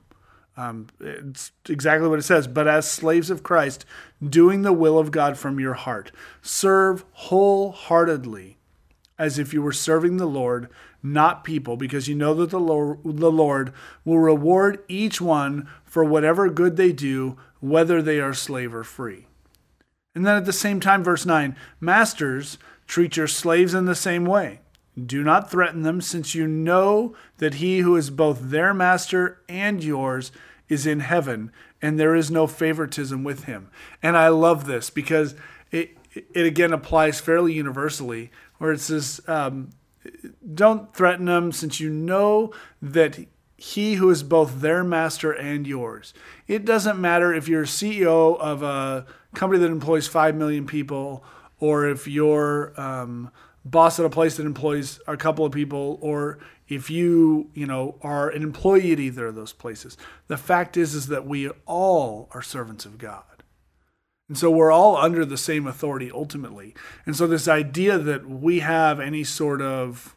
Um, 0.58 0.88
it's 1.00 1.54
exactly 1.70 2.10
what 2.10 2.20
it 2.20 2.24
says. 2.24 2.46
But 2.46 2.68
as 2.68 2.92
slaves 2.92 3.30
of 3.30 3.42
Christ, 3.42 3.86
doing 4.22 4.64
the 4.64 4.74
will 4.74 5.00
of 5.00 5.12
God 5.12 5.38
from 5.38 5.62
your 5.62 5.76
heart, 5.76 6.12
serve 6.42 7.06
wholeheartedly 7.12 8.57
as 9.20 9.40
if 9.40 9.54
you 9.54 9.62
were 9.62 9.74
serving 9.74 10.18
the 10.18 10.26
Lord, 10.26 10.70
not 11.02 11.44
people, 11.44 11.78
because 11.78 12.08
you 12.08 12.16
know 12.16 12.34
that 12.36 12.50
the 12.50 12.60
Lord, 12.60 13.00
the 13.04 13.32
Lord 13.32 13.74
will 14.06 14.20
reward 14.20 14.84
each 14.88 15.20
one 15.20 15.68
for 15.84 16.04
whatever 16.04 16.50
good 16.50 16.78
they 16.78 16.92
do, 16.92 17.38
whether 17.60 18.02
they 18.02 18.20
are 18.20 18.34
slave 18.34 18.74
or 18.74 18.84
free. 18.84 19.28
And 20.14 20.26
then 20.26 20.36
at 20.36 20.46
the 20.46 20.54
same 20.54 20.80
time, 20.80 21.04
verse 21.04 21.26
9 21.26 21.56
Masters, 21.80 22.58
treat 22.88 23.18
your 23.18 23.28
slaves 23.28 23.74
in 23.74 23.86
the 23.86 23.96
same 23.96 24.26
way. 24.26 24.62
Do 25.04 25.24
not 25.24 25.52
threaten 25.52 25.84
them, 25.84 26.02
since 26.02 26.34
you 26.34 26.48
know 26.48 27.16
that 27.38 27.56
he 27.56 27.80
who 27.80 27.96
is 27.96 28.10
both 28.10 28.50
their 28.50 28.74
master 28.74 29.42
and 29.48 29.84
yours 29.84 30.32
is 30.70 30.88
in 30.88 31.02
heaven, 31.02 31.52
and 31.82 32.00
there 32.00 32.16
is 32.16 32.32
no 32.32 32.48
favoritism 32.48 33.24
with 33.24 33.44
him. 33.44 33.70
And 34.02 34.18
I 34.18 34.30
love 34.30 34.66
this 34.66 34.90
because 34.90 35.36
it, 35.72 35.96
it 36.34 36.46
again 36.46 36.74
applies 36.74 37.20
fairly 37.20 37.54
universally, 37.54 38.32
where 38.58 38.72
it 38.72 38.80
says, 38.80 39.22
um, 39.28 39.70
Don't 40.54 40.94
threaten 40.96 41.26
them, 41.26 41.52
since 41.52 41.80
you 41.80 41.90
know 41.90 42.52
that 42.82 43.20
he 43.58 43.96
who 43.96 44.10
is 44.10 44.22
both 44.22 44.62
their 44.62 44.84
master 44.84 45.32
and 45.32 45.66
yours. 45.66 46.14
It 46.48 46.64
doesn't 46.64 47.00
matter 47.00 47.34
if 47.34 47.48
you're 47.48 47.66
CEO 47.66 48.38
of 48.40 48.62
a 48.62 49.08
company 49.34 49.60
that 49.62 49.72
employs 49.72 50.08
5 50.08 50.36
million 50.36 50.68
people 50.68 51.24
or 51.60 51.88
if 51.88 52.08
you're 52.08 52.80
um, 52.80 53.32
boss 53.66 54.00
at 54.00 54.06
a 54.06 54.10
place 54.10 54.38
that 54.38 54.46
employs 54.46 55.00
a 55.08 55.18
couple 55.18 55.46
of 55.46 55.52
people 55.52 55.98
or 56.02 56.38
if 56.68 56.90
you 56.90 57.50
you 57.54 57.66
know 57.66 57.96
are 58.02 58.30
an 58.30 58.44
employee 58.44 58.92
at 58.92 59.00
either 59.00 59.28
of 59.28 59.36
those 59.36 59.54
places 59.54 59.98
the 60.28 60.38
fact 60.38 60.78
is 60.78 60.94
is 60.94 61.08
that 61.08 61.26
we 61.26 61.50
all 61.66 62.30
are 62.32 62.42
servants 62.42 62.86
of 62.86 62.98
god 62.98 63.37
and 64.30 64.38
so 64.38 64.52
we're 64.52 64.72
all 64.72 64.98
under 64.98 65.24
the 65.26 65.38
same 65.38 65.66
authority 65.68 66.12
ultimately 66.14 66.74
and 67.06 67.16
so 67.16 67.28
this 67.28 67.48
idea 67.48 67.98
that 67.98 68.28
we 68.30 68.60
have 68.60 69.00
any 69.00 69.24
sort 69.24 69.62
of 69.62 70.16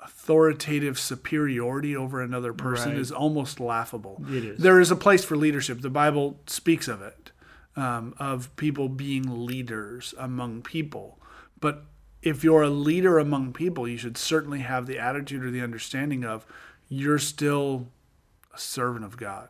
authoritative 0.00 0.98
superiority 0.98 1.96
over 1.96 2.20
another 2.20 2.52
person 2.52 2.90
Right. 2.92 2.98
is 3.00 3.12
almost 3.12 3.60
laughable 3.60 4.22
It 4.28 4.44
is. 4.44 4.58
there 4.60 4.80
is 4.80 4.90
a 4.90 4.96
place 4.96 5.24
for 5.24 5.36
leadership 5.36 5.80
the 5.80 5.90
bible 5.90 6.40
speaks 6.46 6.88
of 6.88 7.00
it 7.02 7.30
um, 7.76 8.14
of 8.18 8.54
people 8.56 8.88
being 8.88 9.46
leaders 9.46 10.14
among 10.18 10.62
people 10.62 11.18
but 11.60 11.84
if 12.22 12.44
you're 12.44 12.62
a 12.62 12.70
leader 12.70 13.18
among 13.18 13.52
people, 13.52 13.88
you 13.88 13.96
should 13.96 14.16
certainly 14.16 14.60
have 14.60 14.86
the 14.86 14.96
attitude 14.96 15.44
or 15.44 15.50
the 15.50 15.60
understanding 15.60 16.24
of 16.24 16.46
you're 16.88 17.18
still 17.18 17.88
a 18.54 18.58
servant 18.60 19.04
of 19.04 19.16
God. 19.16 19.48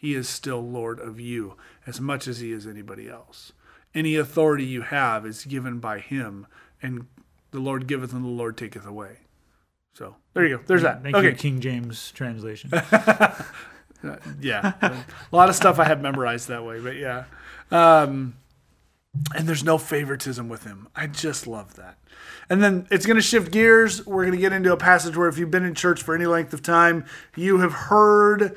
He 0.00 0.14
is 0.14 0.30
still 0.30 0.66
Lord 0.66 0.98
of 0.98 1.20
you 1.20 1.56
as 1.86 2.00
much 2.00 2.26
as 2.26 2.40
he 2.40 2.52
is 2.52 2.66
anybody 2.66 3.06
else. 3.06 3.52
Any 3.94 4.16
authority 4.16 4.64
you 4.64 4.80
have 4.80 5.26
is 5.26 5.44
given 5.44 5.78
by 5.78 5.98
him, 5.98 6.46
and 6.82 7.06
the 7.50 7.60
Lord 7.60 7.86
giveth 7.86 8.14
and 8.14 8.24
the 8.24 8.28
Lord 8.28 8.56
taketh 8.56 8.86
away. 8.86 9.18
So 9.92 10.16
there 10.32 10.46
you 10.46 10.56
go. 10.56 10.62
There's 10.66 10.80
that. 10.82 11.02
Thank 11.02 11.16
okay. 11.16 11.28
you, 11.28 11.34
King 11.34 11.60
James 11.60 12.12
translation. 12.12 12.70
Yeah. 14.40 14.72
a 14.80 15.36
lot 15.36 15.50
of 15.50 15.54
stuff 15.54 15.78
I 15.78 15.84
have 15.84 16.00
memorized 16.00 16.48
that 16.48 16.64
way, 16.64 16.80
but 16.80 16.96
yeah. 16.96 17.24
Um, 17.70 18.32
and 19.36 19.46
there's 19.46 19.62
no 19.62 19.76
favoritism 19.76 20.48
with 20.48 20.64
him. 20.64 20.88
I 20.96 21.06
just 21.06 21.46
love 21.46 21.76
that. 21.76 21.98
And 22.48 22.62
then 22.62 22.86
it's 22.90 23.04
going 23.04 23.16
to 23.16 23.22
shift 23.22 23.52
gears. 23.52 24.06
We're 24.06 24.22
going 24.22 24.34
to 24.34 24.40
get 24.40 24.54
into 24.54 24.72
a 24.72 24.78
passage 24.78 25.18
where 25.18 25.28
if 25.28 25.36
you've 25.36 25.50
been 25.50 25.66
in 25.66 25.74
church 25.74 26.02
for 26.02 26.14
any 26.14 26.24
length 26.24 26.54
of 26.54 26.62
time, 26.62 27.04
you 27.36 27.58
have 27.58 27.72
heard 27.72 28.56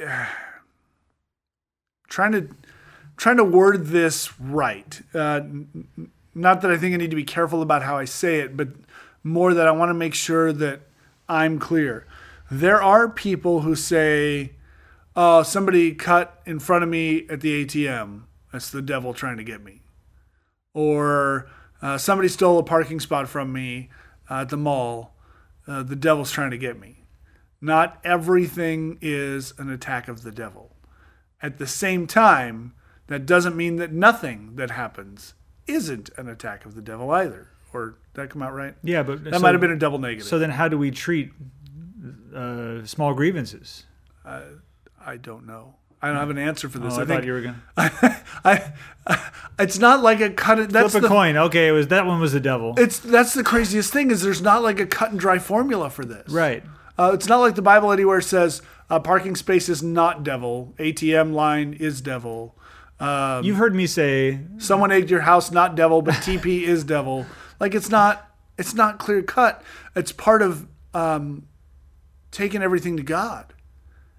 Trying 2.08 2.32
to 2.32 2.48
trying 3.16 3.36
to 3.36 3.44
word 3.44 3.88
this 3.88 4.40
right. 4.40 5.02
Uh, 5.14 5.42
not 6.34 6.62
that 6.62 6.70
I 6.70 6.78
think 6.78 6.94
I 6.94 6.96
need 6.96 7.10
to 7.10 7.16
be 7.16 7.24
careful 7.24 7.60
about 7.60 7.82
how 7.82 7.98
I 7.98 8.06
say 8.06 8.40
it, 8.40 8.56
but 8.56 8.68
more 9.22 9.52
that 9.52 9.68
I 9.68 9.72
want 9.72 9.90
to 9.90 9.94
make 9.94 10.14
sure 10.14 10.52
that 10.54 10.80
I'm 11.28 11.58
clear. 11.58 12.06
There 12.50 12.82
are 12.82 13.08
people 13.08 13.60
who 13.60 13.76
say, 13.76 14.52
"Oh, 15.14 15.42
somebody 15.42 15.94
cut 15.94 16.40
in 16.46 16.58
front 16.58 16.82
of 16.82 16.88
me 16.88 17.26
at 17.28 17.42
the 17.42 17.64
ATM. 17.64 18.22
That's 18.52 18.70
the 18.70 18.82
devil 18.82 19.12
trying 19.12 19.36
to 19.36 19.44
get 19.44 19.62
me." 19.62 19.82
Or 20.72 21.48
uh, 21.82 21.98
somebody 21.98 22.28
stole 22.28 22.58
a 22.58 22.62
parking 22.62 23.00
spot 23.00 23.28
from 23.28 23.52
me 23.52 23.90
uh, 24.30 24.40
at 24.40 24.48
the 24.48 24.56
mall. 24.56 25.14
Uh, 25.66 25.82
the 25.82 25.96
devil's 25.96 26.32
trying 26.32 26.50
to 26.50 26.58
get 26.58 26.80
me. 26.80 26.99
Not 27.60 27.98
everything 28.04 28.98
is 29.00 29.52
an 29.58 29.70
attack 29.70 30.08
of 30.08 30.22
the 30.22 30.30
devil. 30.32 30.74
At 31.42 31.58
the 31.58 31.66
same 31.66 32.06
time, 32.06 32.74
that 33.08 33.26
doesn't 33.26 33.56
mean 33.56 33.76
that 33.76 33.92
nothing 33.92 34.56
that 34.56 34.70
happens 34.70 35.34
isn't 35.66 36.10
an 36.16 36.28
attack 36.28 36.64
of 36.64 36.74
the 36.74 36.82
devil 36.82 37.10
either. 37.10 37.48
Or 37.72 37.90
did 37.90 37.96
that 38.14 38.30
come 38.30 38.42
out 38.42 38.54
right? 38.54 38.74
yeah, 38.82 39.02
but 39.02 39.24
That 39.24 39.40
might 39.40 39.52
have 39.52 39.60
been 39.60 39.70
a 39.70 39.76
double 39.76 39.98
negative. 39.98 40.26
So 40.26 40.38
then, 40.38 40.50
how 40.50 40.68
do 40.68 40.76
we 40.76 40.90
treat 40.90 41.30
uh, 42.34 42.84
small 42.84 43.14
grievances? 43.14 43.84
I 44.24 45.16
don't 45.16 45.46
know. 45.46 45.74
I 46.02 46.08
don't 46.08 46.16
have 46.16 46.30
an 46.30 46.38
answer 46.38 46.68
for 46.68 46.78
this. 46.78 46.94
Oh, 46.94 47.00
I, 47.00 47.02
I 47.02 47.04
thought 47.04 47.08
think 47.08 47.24
you 47.26 47.32
were 47.32 47.40
gonna 47.42 47.62
I, 48.44 48.72
it's 49.58 49.78
not 49.78 50.02
like 50.02 50.20
a 50.20 50.30
cut. 50.30 50.70
That's 50.70 50.92
flip 50.92 51.02
a 51.02 51.06
the 51.06 51.08
coin. 51.08 51.36
Okay, 51.36 51.68
it 51.68 51.72
was 51.72 51.88
that 51.88 52.06
one 52.06 52.20
was 52.20 52.32
the 52.32 52.40
devil. 52.40 52.74
it's 52.78 52.98
that's 52.98 53.34
the 53.34 53.44
craziest 53.44 53.92
thing 53.92 54.10
is 54.10 54.22
there's 54.22 54.40
not 54.40 54.62
like 54.62 54.80
a 54.80 54.86
cut 54.86 55.10
and 55.10 55.20
dry 55.20 55.38
formula 55.38 55.90
for 55.90 56.04
this. 56.04 56.30
right. 56.30 56.64
Uh, 57.00 57.12
it's 57.14 57.26
not 57.26 57.38
like 57.38 57.54
the 57.54 57.62
Bible 57.62 57.90
anywhere 57.92 58.20
says 58.20 58.60
uh, 58.90 59.00
parking 59.00 59.34
space 59.34 59.70
is 59.70 59.82
not 59.82 60.22
devil, 60.22 60.74
ATM 60.78 61.32
line 61.32 61.72
is 61.72 62.02
devil. 62.02 62.58
Um, 62.98 63.42
You've 63.42 63.56
heard 63.56 63.74
me 63.74 63.86
say 63.86 64.40
someone 64.58 64.92
egged 64.92 65.10
your 65.10 65.22
house 65.22 65.50
not 65.50 65.74
devil 65.74 66.02
but 66.02 66.16
tp 66.16 66.62
is 66.74 66.84
devil 66.84 67.24
like 67.58 67.74
it's 67.74 67.88
not 67.88 68.28
it's 68.58 68.74
not 68.74 68.98
clear 68.98 69.22
cut 69.22 69.62
it's 69.96 70.12
part 70.12 70.42
of 70.42 70.66
um 70.92 71.46
taking 72.30 72.62
everything 72.62 72.98
to 72.98 73.02
god 73.02 73.54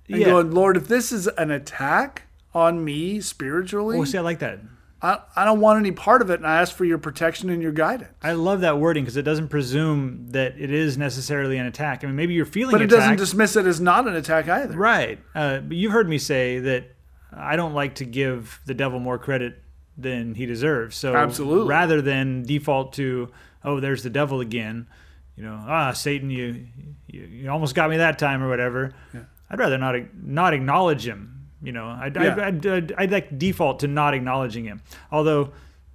and 0.09 0.17
Yeah. 0.17 0.25
going 0.25 0.49
lord 0.49 0.77
if 0.77 0.87
this 0.87 1.11
is 1.11 1.27
an 1.27 1.51
attack 1.51 2.23
on 2.55 2.83
me 2.83 3.21
spiritually 3.21 3.99
Oh, 3.99 4.03
see, 4.03 4.17
I 4.17 4.21
like 4.21 4.39
that. 4.39 4.59
I, 5.03 5.19
I 5.35 5.45
don't 5.45 5.59
want 5.59 5.79
any 5.79 5.91
part 5.91 6.21
of 6.21 6.29
it 6.29 6.35
and 6.35 6.45
i 6.47 6.61
ask 6.61 6.75
for 6.75 6.85
your 6.85 6.97
protection 6.97 7.49
and 7.49 7.61
your 7.61 7.71
guidance 7.71 8.11
I 8.21 8.33
love 8.33 8.61
that 8.61 8.77
wording 8.79 9.03
because 9.03 9.17
it 9.17 9.23
doesn't 9.23 9.47
presume 9.47 10.27
that 10.29 10.59
it 10.59 10.71
is 10.71 10.97
necessarily 10.97 11.57
an 11.57 11.65
attack. 11.65 12.03
I 12.03 12.07
mean, 12.07 12.15
maybe 12.15 12.33
you're 12.33 12.45
feeling 12.45 12.69
it. 12.69 12.71
but 12.73 12.81
it 12.81 12.85
attacked. 12.85 13.01
doesn't 13.01 13.17
dismiss 13.17 13.55
it 13.55 13.65
as 13.65 13.81
not 13.81 14.07
an 14.07 14.15
attack 14.15 14.47
either 14.47 14.75
Right. 14.77 15.19
Uh, 15.33 15.59
but 15.59 15.75
you've 15.75 15.91
heard 15.91 16.07
me 16.07 16.17
say 16.17 16.59
that 16.59 16.95
I 17.33 17.55
don't 17.55 17.73
like 17.73 17.95
to 17.95 18.05
give 18.05 18.59
the 18.65 18.73
devil 18.73 18.99
more 18.99 19.17
credit 19.17 19.61
than 19.97 20.35
he 20.35 20.45
deserves. 20.45 20.95
So 20.97 21.15
Absolutely. 21.15 21.67
rather 21.67 22.01
than 22.01 22.43
default 22.43 22.93
to, 22.93 23.31
oh, 23.63 23.79
there's 23.79 24.03
the 24.03 24.09
devil 24.09 24.39
again, 24.41 24.87
you 25.35 25.43
know, 25.43 25.63
ah, 25.67 25.91
Satan, 25.93 26.29
you 26.29 26.67
you, 27.07 27.21
you 27.21 27.49
almost 27.49 27.73
got 27.73 27.89
me 27.89 27.97
that 27.97 28.19
time 28.19 28.43
or 28.43 28.49
whatever. 28.49 28.93
Yeah. 29.13 29.21
I'd 29.49 29.59
rather 29.59 29.77
not 29.77 29.95
not 30.15 30.53
acknowledge 30.53 31.07
him. 31.07 31.40
You 31.61 31.71
know, 31.71 31.85
I'd, 31.85 32.17
I'd, 32.17 32.39
I'd, 32.39 32.65
I'd, 32.65 32.91
I'd 32.93 33.11
like 33.11 33.37
default 33.37 33.79
to 33.81 33.87
not 33.87 34.13
acknowledging 34.13 34.65
him. 34.65 34.81
Although 35.11 35.51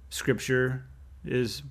Scripture 0.09 0.85
is 1.25 1.61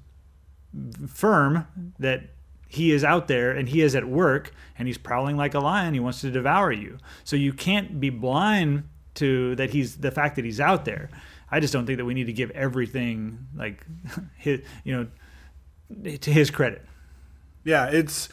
firm 1.09 1.67
that 1.99 2.25
he 2.69 2.93
is 2.93 3.05
out 3.05 3.29
there 3.29 3.53
and 3.53 3.69
he 3.69 3.81
is 3.81 3.95
at 3.95 4.07
work 4.07 4.53
and 4.79 4.87
he's 4.87 4.99
prowling 4.99 5.37
like 5.37 5.55
a 5.55 5.61
lion. 5.61 5.95
He 5.95 6.01
wants 6.01 6.21
to 6.21 6.31
devour 6.31 6.73
you. 6.73 6.99
So 7.25 7.37
you 7.37 7.53
can't 7.53 8.01
be 8.01 8.11
blind 8.11 8.89
to 9.15 9.55
that 9.57 9.71
he's 9.71 9.97
the 9.97 10.11
fact 10.11 10.37
that 10.37 10.45
he's 10.45 10.61
out 10.61 10.85
there. 10.85 11.09
I 11.51 11.61
just 11.61 11.73
don't 11.73 11.87
think 11.87 11.99
that 11.99 12.05
we 12.05 12.15
need 12.15 12.27
to 12.27 12.33
give 12.33 12.51
everything 12.51 13.47
like 13.55 13.85
his 14.37 14.61
you 14.85 14.97
know 14.97 16.17
to 16.19 16.33
his 16.33 16.51
credit. 16.51 16.85
Yeah, 17.65 17.87
it's 17.87 18.29
it, 18.29 18.33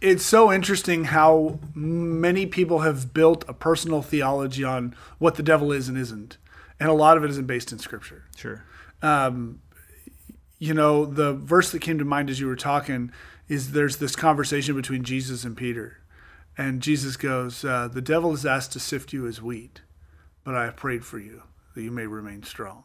it's 0.00 0.24
so 0.24 0.52
interesting 0.52 1.04
how 1.04 1.58
many 1.74 2.46
people 2.46 2.80
have 2.80 3.12
built 3.12 3.44
a 3.48 3.52
personal 3.52 4.02
theology 4.02 4.64
on 4.64 4.94
what 5.18 5.34
the 5.34 5.42
devil 5.42 5.72
is 5.72 5.88
and 5.88 5.98
isn't, 5.98 6.38
and 6.78 6.88
a 6.88 6.94
lot 6.94 7.16
of 7.16 7.24
it 7.24 7.30
isn't 7.30 7.46
based 7.46 7.72
in 7.72 7.78
scripture. 7.78 8.24
sure 8.36 8.64
Um, 9.02 9.60
you 10.58 10.74
know, 10.74 11.04
the 11.04 11.32
verse 11.32 11.70
that 11.72 11.80
came 11.80 11.98
to 11.98 12.04
mind 12.04 12.30
as 12.30 12.40
you 12.40 12.46
were 12.46 12.56
talking 12.56 13.12
is 13.48 13.72
there's 13.72 13.96
this 13.96 14.14
conversation 14.14 14.74
between 14.74 15.04
Jesus 15.04 15.44
and 15.44 15.56
Peter, 15.56 15.98
and 16.56 16.82
Jesus 16.82 17.16
goes, 17.16 17.64
uh, 17.64 17.88
"The 17.88 18.02
devil 18.02 18.32
is 18.32 18.46
asked 18.46 18.72
to 18.72 18.80
sift 18.80 19.12
you 19.12 19.26
as 19.26 19.42
wheat, 19.42 19.82
but 20.44 20.54
I 20.54 20.64
have 20.64 20.76
prayed 20.76 21.04
for 21.04 21.18
you 21.18 21.42
that 21.74 21.82
you 21.82 21.90
may 21.90 22.06
remain 22.06 22.42
strong." 22.42 22.84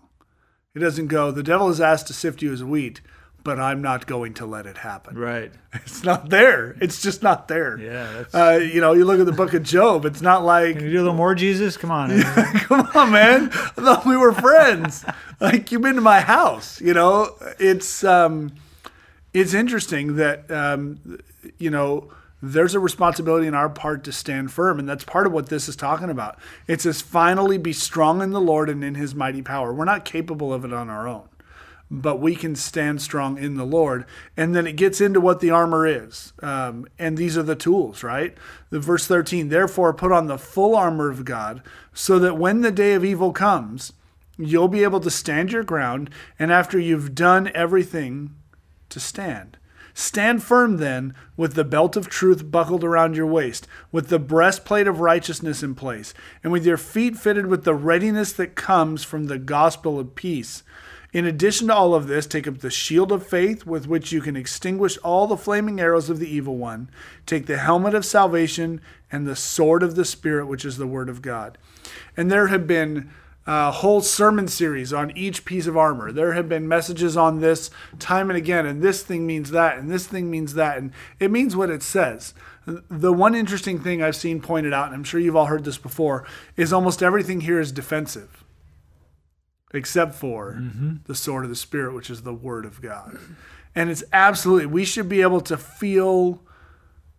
It 0.74 0.80
doesn't 0.80 1.08
go, 1.08 1.32
"The 1.32 1.44
devil 1.44 1.70
is 1.70 1.80
asked 1.80 2.08
to 2.08 2.14
sift 2.14 2.42
you 2.42 2.52
as 2.52 2.64
wheat." 2.64 3.02
But 3.46 3.60
I'm 3.60 3.82
not 3.82 4.08
going 4.08 4.34
to 4.36 4.46
let 4.46 4.66
it 4.66 4.76
happen. 4.78 5.18
right 5.18 5.52
It's 5.74 6.04
not 6.04 6.30
there. 6.30 6.76
It's 6.82 7.02
just 7.02 7.22
not 7.24 7.48
there. 7.48 7.78
yeah 7.78 8.12
that's 8.12 8.36
Uh, 8.36 8.60
you 8.74 8.82
know, 8.82 8.92
you 8.94 9.06
look 9.06 9.20
at 9.20 9.26
the 9.28 9.32
book 9.32 9.54
of 9.54 9.64
Job. 9.64 10.04
It's 10.04 10.22
not 10.22 10.44
like, 10.44 10.76
can 10.78 10.86
you 10.86 10.92
do 10.92 10.98
a 10.98 11.04
little 11.04 11.14
more 11.14 11.36
jesus 11.36 11.78
come 11.78 11.92
on 11.92 12.10
come 12.68 12.90
on, 12.96 13.12
man. 13.12 13.50
I 13.54 13.82
thought 13.86 14.06
we 14.06 14.18
were 14.18 14.34
friends. 14.34 15.06
like 15.40 15.72
you've 15.72 15.82
been 15.84 15.96
to 15.96 16.02
my 16.02 16.20
house. 16.22 16.82
You 16.82 16.94
know, 16.94 17.36
it's 17.60 18.04
um, 18.04 18.52
it's 19.34 19.54
interesting 19.54 20.16
that 20.16 20.50
um, 20.52 21.20
you 21.60 21.70
know 21.70 22.10
there's 22.42 22.74
a 22.76 22.80
responsibility 22.80 23.48
on 23.48 23.54
our 23.54 23.70
part 23.70 24.04
to 24.06 24.12
stand 24.12 24.52
firm, 24.52 24.80
and 24.80 24.88
that's 24.90 25.04
part 25.04 25.26
of 25.28 25.34
what 25.34 25.50
this 25.50 25.68
is 25.70 25.76
talking 25.76 26.10
about. 26.10 26.38
It 26.68 26.82
says, 26.82 27.02
"Finally, 27.02 27.58
be 27.60 27.74
strong 27.74 28.22
in 28.22 28.32
the 28.32 28.42
Lord 28.42 28.70
and 28.70 28.84
in 28.84 28.96
His 28.96 29.14
mighty 29.14 29.42
power." 29.42 29.74
We're 29.74 29.86
not 29.86 30.04
capable 30.06 30.54
of 30.54 30.64
it 30.66 30.74
on 30.74 30.90
our 30.90 31.08
own. 31.08 31.28
But 31.90 32.20
we 32.20 32.36
can 32.36 32.56
stand 32.56 33.02
strong 33.02 33.38
in 33.38 33.56
the 33.56 33.66
Lord. 33.66 34.06
And 34.36 34.56
then 34.56 34.66
it 34.66 34.76
gets 34.76 35.00
into 35.00 35.22
what 35.22 35.40
the 35.40 35.52
armor 35.52 35.86
is. 35.86 36.34
Um, 36.42 36.88
and 36.98 37.18
these 37.18 37.38
are 37.38 37.44
the 37.44 37.56
tools, 37.56 38.04
right? 38.04 38.36
The 38.70 38.80
verse 38.80 39.06
13, 39.08 39.50
therefore 39.50 39.94
put 39.94 40.12
on 40.12 40.28
the 40.28 40.38
full 40.38 40.76
armor 40.76 41.10
of 41.10 41.26
God 41.26 41.62
so 41.94 42.18
that 42.20 42.38
when 42.38 42.62
the 42.62 42.72
day 42.72 42.94
of 42.94 43.06
evil 43.06 43.32
comes, 43.32 43.94
you'll 44.38 44.68
be 44.68 44.84
able 44.84 45.00
to 45.02 45.12
stand 45.12 45.52
your 45.52 45.64
ground. 45.64 46.10
And 46.40 46.52
after 46.52 46.80
you've 46.80 47.16
done 47.16 47.52
everything, 47.54 48.36
to 48.90 49.00
stand. 49.00 49.58
Stand 49.94 50.44
firm 50.44 50.78
then, 50.78 51.14
with 51.38 51.54
the 51.54 51.64
belt 51.64 51.96
of 51.96 52.10
truth 52.10 52.52
buckled 52.52 52.84
around 52.84 53.16
your 53.16 53.26
waist, 53.26 53.66
with 53.92 54.10
the 54.10 54.20
breastplate 54.20 54.88
of 54.88 55.00
righteousness 55.00 55.64
in 55.64 55.74
place, 55.74 56.14
and 56.44 56.52
with 56.52 56.66
your 56.66 56.78
feet 56.78 57.16
fitted 57.16 57.48
with 57.48 57.64
the 57.64 57.74
readiness 57.74 58.34
that 58.34 58.56
comes 58.56 59.06
from 59.06 59.26
the 59.26 59.40
gospel 59.40 59.98
of 59.98 60.16
peace. 60.16 60.64
In 61.16 61.26
addition 61.26 61.68
to 61.68 61.74
all 61.74 61.96
of 61.96 62.08
this, 62.08 62.28
take 62.28 62.46
up 62.46 62.58
the 62.58 62.70
shield 62.70 63.10
of 63.10 63.26
faith 63.26 63.66
with 63.66 63.88
which 63.88 64.12
you 64.12 64.20
can 64.20 64.36
extinguish 64.36 64.98
all 64.98 65.28
the 65.28 65.38
flaming 65.38 65.80
arrows 65.80 66.10
of 66.10 66.20
the 66.20 66.28
evil 66.28 66.58
one. 66.58 66.90
Take 67.26 67.46
the 67.46 67.58
helmet 67.58 67.96
of 67.96 68.04
salvation 68.04 68.82
and 69.10 69.26
the 69.26 69.34
sword 69.34 69.82
of 69.82 69.96
the 69.96 70.04
Spirit, 70.04 70.48
which 70.48 70.66
is 70.66 70.76
the 70.76 70.86
word 70.86 71.08
of 71.08 71.22
God. 71.22 71.58
And 72.18 72.30
there 72.30 72.48
have 72.48 72.68
been 72.68 73.12
a 73.48 73.72
whole 73.72 74.02
sermon 74.02 74.50
series 74.50 74.92
on 74.92 75.16
each 75.16 75.46
piece 75.46 75.68
of 75.68 75.78
armor. 75.78 76.12
There 76.12 76.34
have 76.34 76.50
been 76.50 76.68
messages 76.68 77.16
on 77.16 77.40
this 77.40 77.72
time 77.98 78.30
and 78.30 78.36
again, 78.36 78.66
and 78.66 78.82
this 78.82 79.02
thing 79.02 79.26
means 79.26 79.52
that, 79.52 79.78
and 79.78 79.90
this 79.90 80.08
thing 80.08 80.30
means 80.30 80.56
that, 80.56 80.78
and 80.78 80.92
it 81.22 81.32
means 81.32 81.56
what 81.56 81.70
it 81.70 81.82
says. 81.82 82.34
The 82.66 83.14
one 83.14 83.36
interesting 83.36 83.80
thing 83.80 84.04
I've 84.04 84.18
seen 84.18 84.42
pointed 84.42 84.74
out, 84.74 84.88
and 84.88 84.96
I'm 84.96 85.06
sure 85.06 85.22
you've 85.22 85.38
all 85.38 85.46
heard 85.46 85.64
this 85.64 85.78
before, 85.78 86.28
is 86.58 86.74
almost 86.74 87.02
everything 87.02 87.40
here 87.40 87.62
is 87.62 87.72
defensive, 87.72 88.44
except 89.76 90.16
for 90.16 90.58
mm-hmm. 90.60 90.96
the 91.06 91.16
sword 91.16 91.44
of 91.44 91.50
the 91.50 91.56
Spirit, 91.56 91.94
which 91.94 92.10
is 92.10 92.22
the 92.22 92.34
Word 92.34 92.66
of 92.66 92.82
God. 92.82 93.18
And 93.74 93.90
it's 93.90 94.04
absolutely, 94.14 94.68
we 94.68 94.86
should 94.86 95.10
be 95.10 95.22
able 95.22 95.42
to 95.42 95.58
feel 95.58 96.42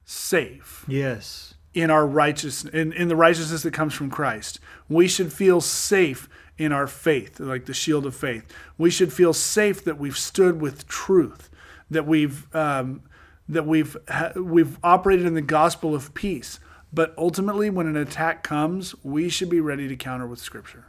safe. 0.05 0.85
Yes 0.89 1.55
in 1.77 1.91
our 1.91 2.07
righteousness 2.07 2.73
in, 2.73 2.93
in 2.95 3.09
the 3.09 3.15
righteousness 3.15 3.63
that 3.63 3.75
comes 3.75 3.93
from 3.93 4.11
Christ. 4.11 4.59
We 4.89 5.07
should 5.07 5.31
feel 5.33 5.61
safe 5.61 6.27
in 6.57 6.73
our 6.73 6.87
faith, 6.87 7.39
like 7.39 7.67
the 7.67 7.75
shield 7.75 8.07
of 8.07 8.17
faith. 8.17 8.51
We 8.79 8.91
should 8.91 9.13
feel 9.13 9.35
safe 9.35 9.85
that 9.85 9.99
we've 9.99 10.17
stood 10.17 10.59
with 10.59 10.89
truth, 10.89 11.51
that 11.91 12.07
we've 12.07 12.53
um, 12.57 13.03
that 13.49 13.67
we've 13.67 13.95
we've 14.35 14.79
operated 14.83 15.27
in 15.27 15.35
the 15.35 15.43
gospel 15.43 15.95
of 15.95 16.15
peace. 16.15 16.59
But 16.93 17.13
ultimately, 17.19 17.69
when 17.69 17.87
an 17.87 17.97
attack 17.97 18.43
comes, 18.43 18.95
we 19.05 19.29
should 19.29 19.51
be 19.51 19.61
ready 19.61 19.87
to 19.87 19.97
counter 19.97 20.27
with 20.27 20.39
Scripture. 20.39 20.87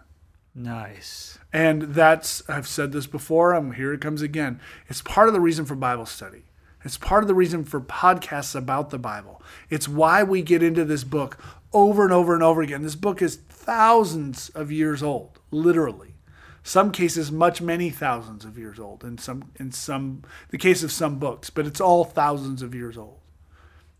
Nice. 0.58 1.38
And 1.54 1.84
that's 1.93 2.41
I've 2.50 2.67
said 2.67 2.91
this 2.91 3.06
before. 3.06 3.54
I'm 3.54 3.74
here. 3.74 3.93
It 3.93 4.02
comes 4.02 4.24
again. 4.24 4.60
It's 4.88 5.04
part 5.04 5.28
of 5.28 5.36
the 5.36 5.39
reason 5.39 5.65
for 5.65 5.76
Bible 5.76 6.08
study. 6.08 6.46
It's 6.84 6.98
part 6.98 7.24
of 7.24 7.28
the 7.28 7.36
reason 7.36 7.63
for 7.63 7.80
podcasts 7.80 8.56
about 8.56 8.89
the 8.89 8.98
Bible. 8.98 9.39
It's 9.70 9.88
why 9.88 10.24
we 10.24 10.41
get 10.41 10.63
into 10.63 10.84
this 10.84 11.04
book 11.04 11.38
over 11.74 12.04
and 12.04 12.13
over 12.13 12.34
and 12.34 12.41
over 12.41 12.63
again. 12.63 12.82
This 12.82 12.96
book 12.96 13.22
is 13.22 13.36
thousands 13.36 14.50
of 14.50 14.72
years 14.72 15.04
old, 15.04 15.39
literally. 15.52 16.15
Some 16.63 16.91
cases, 16.91 17.32
much 17.32 17.62
many 17.62 17.91
thousands 17.91 18.43
of 18.43 18.58
years 18.58 18.80
old. 18.80 19.04
In 19.04 19.20
some, 19.20 19.52
in 19.58 19.72
some, 19.72 20.24
the 20.50 20.58
case 20.58 20.82
of 20.82 20.91
some 20.91 21.20
books, 21.20 21.52
but 21.52 21.67
it's 21.67 21.82
all 21.82 22.04
thousands 22.04 22.63
of 22.63 22.74
years 22.74 22.98
old, 22.98 23.20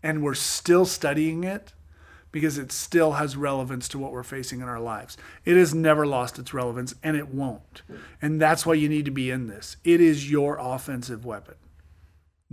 and 0.02 0.24
we're 0.24 0.34
still 0.34 0.84
studying 0.84 1.44
it 1.44 1.72
because 2.30 2.58
it 2.58 2.70
still 2.72 3.12
has 3.12 3.36
relevance 3.36 3.88
to 3.88 3.98
what 3.98 4.12
we're 4.12 4.22
facing 4.22 4.60
in 4.60 4.68
our 4.68 4.80
lives. 4.80 5.16
It 5.44 5.56
has 5.56 5.74
never 5.74 6.06
lost 6.06 6.38
its 6.38 6.52
relevance, 6.52 6.94
and 7.02 7.16
it 7.16 7.28
won't. 7.28 7.82
And 8.20 8.40
that's 8.40 8.66
why 8.66 8.74
you 8.74 8.88
need 8.88 9.06
to 9.06 9.10
be 9.10 9.30
in 9.30 9.46
this. 9.46 9.76
It 9.84 10.00
is 10.00 10.30
your 10.30 10.58
offensive 10.60 11.24
weapon. 11.24 11.54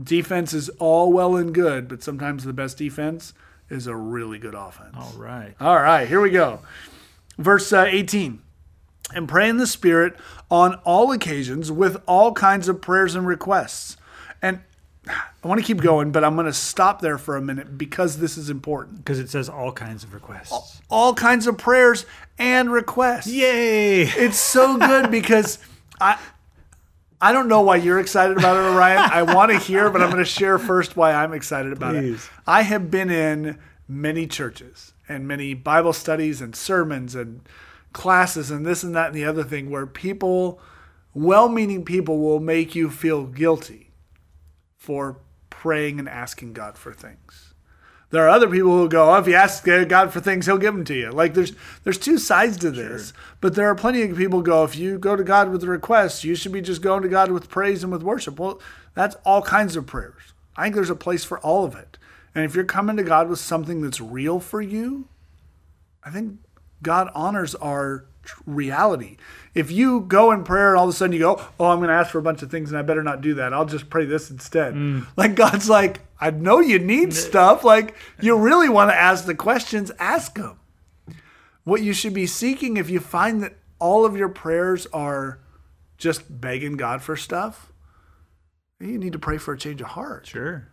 Defense 0.02 0.54
is 0.54 0.70
all 0.80 1.12
well 1.12 1.36
and 1.36 1.54
good, 1.54 1.88
but 1.88 2.04
sometimes 2.04 2.44
the 2.44 2.54
best 2.54 2.78
defense 2.78 3.34
is 3.70 3.88
a 3.88 3.96
really 3.96 4.40
good 4.40 4.56
offense. 4.56 4.96
All 4.96 5.14
right. 5.18 5.56
All 5.60 5.76
right, 5.76 6.08
here 6.08 6.22
we 6.22 6.30
go. 6.30 6.60
Verse 7.38 7.72
uh, 7.72 7.86
18. 7.88 8.42
And 9.14 9.30
pray 9.30 9.48
in 9.48 9.58
the 9.58 9.68
Spirit 9.68 10.16
on 10.50 10.76
all 10.84 11.12
occasions 11.12 11.72
with 11.72 12.02
all 12.08 12.34
kinds 12.34 12.68
of 12.68 12.82
prayers 12.82 13.16
and 13.16 13.28
requests. 13.28 13.98
And 14.42 14.62
I 15.08 15.48
want 15.48 15.60
to 15.60 15.66
keep 15.66 15.82
going, 15.82 16.12
but 16.12 16.24
I'm 16.24 16.36
going 16.36 16.48
to 16.48 16.54
stop 16.54 17.02
there 17.02 17.18
for 17.18 17.38
a 17.38 17.42
minute 17.42 17.78
because 17.78 18.18
this 18.18 18.38
is 18.38 18.50
important. 18.50 18.98
Because 18.98 19.20
it 19.20 19.30
says 19.30 19.50
all 19.50 19.72
kinds 19.72 20.04
of 20.04 20.14
requests. 20.14 20.52
All, 20.52 20.72
all 20.90 21.14
kinds 21.14 21.48
of 21.48 21.58
prayers 21.58 22.06
and 22.40 22.72
requests. 22.72 23.28
Yay! 23.28 24.04
It's 24.04 24.40
so 24.40 24.78
good 24.78 25.12
because 25.12 25.60
I 26.02 26.18
I 27.22 27.32
don't 27.32 27.48
know 27.48 27.62
why 27.62 27.78
you're 27.78 28.00
excited 28.00 28.38
about 28.38 28.58
it, 28.58 28.68
Orion. 28.74 28.98
I 29.00 29.24
want 29.24 29.52
to 29.52 29.58
hear, 29.58 29.90
but 29.90 30.02
I'm 30.02 30.10
going 30.10 30.24
to 30.24 30.30
share 30.30 30.60
first 30.60 30.98
why 30.98 31.14
I'm 31.14 31.34
excited 31.34 31.72
about 31.72 31.94
Please. 31.94 32.26
it. 32.26 32.32
I 32.46 32.64
have 32.64 32.92
been 32.92 33.10
in 33.10 33.58
many 33.88 34.28
churches 34.28 34.94
and 35.08 35.28
many 35.28 35.54
Bible 35.54 35.94
studies 35.94 36.42
and 36.42 36.56
sermons 36.56 37.16
and 37.16 37.42
classes 37.94 38.52
and 38.52 38.66
this 38.66 38.84
and 38.84 38.96
that 38.96 39.08
and 39.08 39.16
the 39.16 39.26
other 39.26 39.44
thing 39.44 39.70
where 39.70 39.86
people, 39.86 40.60
well 41.14 41.48
meaning 41.48 41.86
people, 41.86 42.20
will 42.20 42.40
make 42.40 42.76
you 42.76 42.90
feel 42.90 43.26
guilty 43.26 43.85
for 44.86 45.18
praying 45.50 45.98
and 45.98 46.08
asking 46.08 46.54
God 46.54 46.78
for 46.78 46.94
things. 46.94 47.54
There 48.12 48.24
are 48.24 48.30
other 48.30 48.48
people 48.48 48.78
who 48.78 48.88
go, 48.88 49.10
oh, 49.10 49.18
if 49.18 49.28
you 49.28 49.34
ask 49.34 49.66
God 49.66 50.14
for 50.14 50.20
things, 50.20 50.46
He'll 50.46 50.60
give 50.60 50.76
them 50.76 50.86
to 50.86 50.94
you. 50.94 51.10
Like 51.10 51.34
there's 51.34 51.54
there's 51.84 51.98
two 51.98 52.20
sides 52.20 52.56
to 52.58 52.70
this, 52.70 53.08
sure. 53.08 53.18
but 53.42 53.56
there 53.56 53.68
are 53.68 53.76
plenty 53.76 54.04
of 54.04 54.16
people 54.16 54.44
go, 54.44 54.64
if 54.64 54.76
you 54.76 55.00
go 55.00 55.16
to 55.16 55.24
God 55.24 55.50
with 55.50 55.64
a 55.64 55.68
request, 55.68 56.24
you 56.24 56.36
should 56.36 56.52
be 56.52 56.62
just 56.62 56.84
going 56.84 57.02
to 57.02 57.10
God 57.10 57.32
with 57.32 57.50
praise 57.50 57.84
and 57.84 57.92
with 57.92 58.04
worship. 58.04 58.40
Well, 58.40 58.62
that's 58.94 59.16
all 59.26 59.42
kinds 59.42 59.76
of 59.76 59.88
prayers. 59.88 60.34
I 60.56 60.64
think 60.64 60.76
there's 60.76 60.92
a 60.92 60.96
place 60.96 61.26
for 61.26 61.40
all 61.40 61.66
of 61.66 61.76
it. 61.76 61.98
And 62.36 62.46
if 62.46 62.54
you're 62.54 62.64
coming 62.64 62.98
to 62.98 63.04
God 63.04 63.28
with 63.28 63.40
something 63.40 63.82
that's 63.82 64.00
real 64.00 64.40
for 64.40 64.62
you, 64.62 65.08
I 66.04 66.12
think 66.12 66.38
God 66.84 67.10
honors 67.16 67.56
our 67.56 68.06
reality. 68.46 69.18
If 69.56 69.72
you 69.72 70.02
go 70.02 70.32
in 70.32 70.44
prayer 70.44 70.70
and 70.70 70.78
all 70.78 70.84
of 70.84 70.90
a 70.90 70.94
sudden 70.94 71.14
you 71.14 71.20
go, 71.20 71.42
"Oh, 71.60 71.68
I'm 71.68 71.80
going 71.80 71.90
to 71.90 71.96
ask 71.96 72.12
for 72.12 72.20
a 72.20 72.22
bunch 72.22 72.42
of 72.42 72.52
things 72.52 72.70
and 72.70 72.78
I 72.78 72.82
better 72.82 73.04
not 73.04 73.22
do 73.22 73.36
that. 73.36 73.54
I'll 73.54 73.66
just 73.66 73.90
pray 73.90 74.06
this 74.06 74.30
instead." 74.30 74.76
Mm. 74.76 75.08
Like 75.16 75.36
God's 75.36 75.70
like, 75.70 76.02
"I 76.20 76.30
know 76.32 76.60
you 76.60 76.78
need 76.78 77.14
stuff. 77.14 77.64
Like 77.64 77.96
you 78.22 78.38
really 78.38 78.70
want 78.70 78.92
to 78.92 78.96
ask 78.96 79.26
the 79.26 79.34
questions, 79.34 79.92
ask 79.98 80.36
them." 80.36 80.60
What 81.64 81.82
you 81.82 81.94
should 81.94 82.14
be 82.14 82.28
seeking 82.28 82.78
if 82.78 82.92
you 82.92 83.00
find 83.00 83.42
that 83.42 83.58
all 83.80 84.06
of 84.06 84.16
your 84.16 84.30
prayers 84.30 84.86
are 84.94 85.40
just 85.98 86.42
begging 86.42 86.78
God 86.78 87.02
for 87.02 87.16
stuff, 87.16 87.72
you 88.80 88.98
need 88.98 89.14
to 89.14 89.20
pray 89.20 89.38
for 89.38 89.54
a 89.54 89.58
change 89.58 89.82
of 89.82 89.88
heart. 89.88 90.28
Sure. 90.28 90.68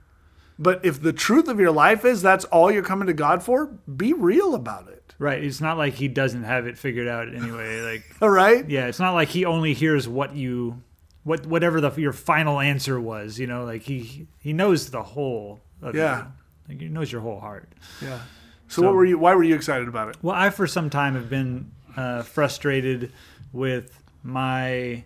But 0.63 0.85
if 0.85 1.03
the 1.03 1.13
truth 1.13 1.49
of 1.49 1.59
your 1.59 1.73
life 1.73 2.05
is 2.05 2.23
that's 2.23 2.45
all 2.47 2.71
you're 2.71 2.85
coming 2.85 3.09
to 3.09 3.13
God 3.13 3.43
for, 3.43 3.67
be 3.67 4.13
real 4.13 4.55
about 4.55 4.89
it. 4.89 5.15
Right. 5.19 5.43
It's 5.43 5.61
not 5.61 5.77
like 5.77 5.95
he 5.95 6.07
doesn't 6.07 6.45
have 6.45 6.67
it 6.67 6.79
figured 6.79 7.09
out 7.09 7.35
anyway. 7.35 7.81
Like, 7.93 8.05
all 8.23 8.31
right. 8.31 8.69
Yeah. 8.71 8.87
It's 8.87 9.01
not 9.01 9.13
like 9.13 9.29
he 9.29 9.45
only 9.45 9.75
hears 9.75 10.09
what 10.09 10.37
you, 10.37 10.83
what 11.25 11.47
whatever 11.47 11.81
the 11.81 11.91
your 12.01 12.13
final 12.13 12.61
answer 12.61 13.01
was. 13.01 13.39
You 13.39 13.49
know, 13.49 13.65
like 13.65 13.83
he 13.83 14.29
he 14.39 14.53
knows 14.53 14.91
the 14.91 15.03
whole. 15.03 15.63
yeah. 15.93 16.27
like 16.69 16.81
he 16.81 16.89
knows 16.89 17.11
your 17.11 17.23
whole 17.23 17.41
heart. 17.41 17.73
Yeah. 18.01 18.21
So, 18.69 18.81
so, 18.81 18.87
what 18.87 18.95
were 18.95 19.05
you? 19.05 19.19
Why 19.19 19.35
were 19.35 19.43
you 19.43 19.55
excited 19.55 19.89
about 19.89 20.09
it? 20.11 20.17
Well, 20.23 20.35
I 20.35 20.51
for 20.51 20.67
some 20.67 20.91
time 20.91 21.15
have 21.15 21.29
been 21.29 21.73
uh, 21.97 22.23
frustrated 22.23 23.13
with 23.53 24.01
my. 24.23 25.05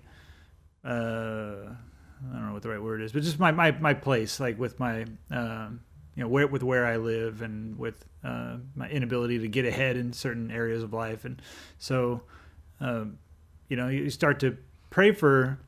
Uh, 0.85 1.75
I 2.31 2.33
don't 2.35 2.47
know 2.47 2.53
what 2.53 2.63
the 2.63 2.71
right 2.71 2.83
word 2.83 3.03
is, 3.03 3.13
but 3.13 3.23
just 3.23 3.39
my 3.39 3.51
my, 3.51 3.73
my 3.73 3.95
place, 3.95 4.41
like 4.41 4.59
with 4.59 4.79
my, 4.81 5.07
um, 5.31 5.81
you 6.15 6.23
know, 6.23 6.29
where 6.29 6.47
with 6.47 6.63
where 6.63 6.87
I 6.87 6.97
live 6.97 7.43
and 7.43 7.79
with 7.79 8.05
uh, 8.25 8.57
my 8.75 8.89
inability 8.89 9.39
to 9.41 9.49
get 9.49 9.65
ahead 9.65 9.97
in 9.97 10.13
certain 10.13 10.51
areas 10.51 10.83
of 10.83 10.93
life, 10.93 11.25
and 11.25 11.41
so 11.79 12.23
um, 12.81 13.19
you 13.69 13.77
know 13.77 13.89
you 13.89 14.09
start 14.11 14.41
to 14.41 14.57
pray 14.91 15.13
for 15.13 15.59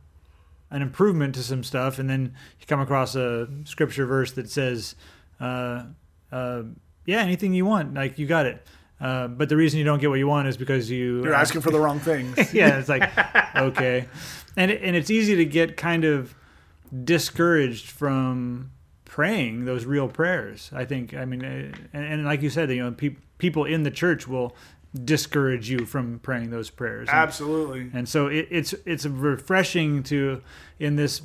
an 0.71 0.83
improvement 0.83 1.35
to 1.35 1.43
some 1.43 1.63
stuff, 1.63 1.99
and 1.99 2.09
then 2.09 2.35
you 2.61 2.67
come 2.67 2.81
across 2.81 3.15
a 3.15 3.49
scripture 3.65 4.07
verse 4.07 4.33
that 4.33 4.49
says, 4.51 4.95
uh, 5.41 5.85
uh, 6.33 6.63
"Yeah, 7.07 7.21
anything 7.21 7.53
you 7.55 7.67
want, 7.67 7.95
like 7.95 8.19
you 8.19 8.27
got 8.27 8.47
it." 8.47 8.67
Uh, 9.01 9.29
but 9.29 9.49
the 9.49 9.57
reason 9.57 9.79
you 9.79 9.85
don't 9.85 10.01
get 10.01 10.11
what 10.11 10.19
you 10.19 10.27
want 10.27 10.49
is 10.49 10.57
because 10.57 10.91
you 10.91 11.23
you're 11.23 11.35
asking 11.35 11.61
for 11.61 11.71
the 11.71 11.79
wrong 11.79 12.01
things. 12.01 12.37
yeah, 12.53 12.79
it's 12.79 12.89
like 12.89 13.09
okay, 13.57 14.09
and 14.59 14.71
it, 14.73 14.83
and 14.83 14.97
it's 14.97 15.11
easy 15.11 15.37
to 15.37 15.45
get 15.45 15.77
kind 15.77 16.05
of 16.05 16.35
discouraged 17.05 17.91
from 17.91 18.73
praying 19.05 19.65
those 19.65 19.85
real 19.85 20.09
prayers. 20.09 20.71
I 20.75 20.85
think. 20.85 21.15
I 21.15 21.25
mean, 21.25 21.45
uh, 21.45 21.73
and, 21.93 22.05
and 22.05 22.25
like 22.25 22.43
you 22.43 22.51
said, 22.51 22.71
you 22.71 22.83
know, 22.83 22.91
pe- 22.91 23.17
people 23.39 23.65
in 23.65 23.85
the 23.85 23.91
church 23.91 24.27
will 24.27 24.57
discourage 25.05 25.71
you 25.71 25.87
from 25.87 26.19
praying 26.19 26.51
those 26.51 26.71
prayers. 26.71 27.09
And, 27.09 27.17
Absolutely. 27.17 27.91
And 27.93 28.09
so 28.09 28.27
it, 28.27 28.49
it's 28.51 28.75
it's 28.85 29.07
refreshing 29.07 30.03
to 30.05 30.43
in 30.79 30.97
this 30.97 31.23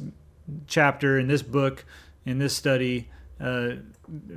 chapter 0.67 1.17
in 1.17 1.27
this 1.27 1.41
book 1.41 1.85
in 2.25 2.37
this 2.37 2.55
study 2.55 3.09
uh, 3.39 3.71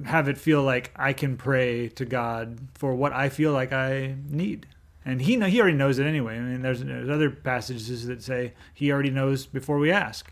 have 0.04 0.28
it 0.28 0.38
feel 0.38 0.62
like 0.62 0.92
I 0.96 1.12
can 1.12 1.36
pray 1.36 1.88
to 1.90 2.04
God 2.04 2.58
for 2.74 2.94
what 2.94 3.12
I 3.12 3.28
feel 3.28 3.52
like 3.52 3.72
I 3.72 4.16
need 4.28 4.66
and 5.06 5.22
he 5.22 5.36
know, 5.36 5.46
he 5.46 5.60
already 5.60 5.76
knows 5.76 6.00
it 6.00 6.04
anyway. 6.04 6.36
I 6.36 6.40
mean, 6.40 6.62
there's, 6.62 6.82
there's 6.82 7.08
other 7.08 7.30
passages 7.30 8.06
that 8.06 8.22
say 8.22 8.54
he 8.74 8.90
already 8.90 9.10
knows 9.10 9.46
before 9.46 9.78
we 9.78 9.92
ask. 9.92 10.30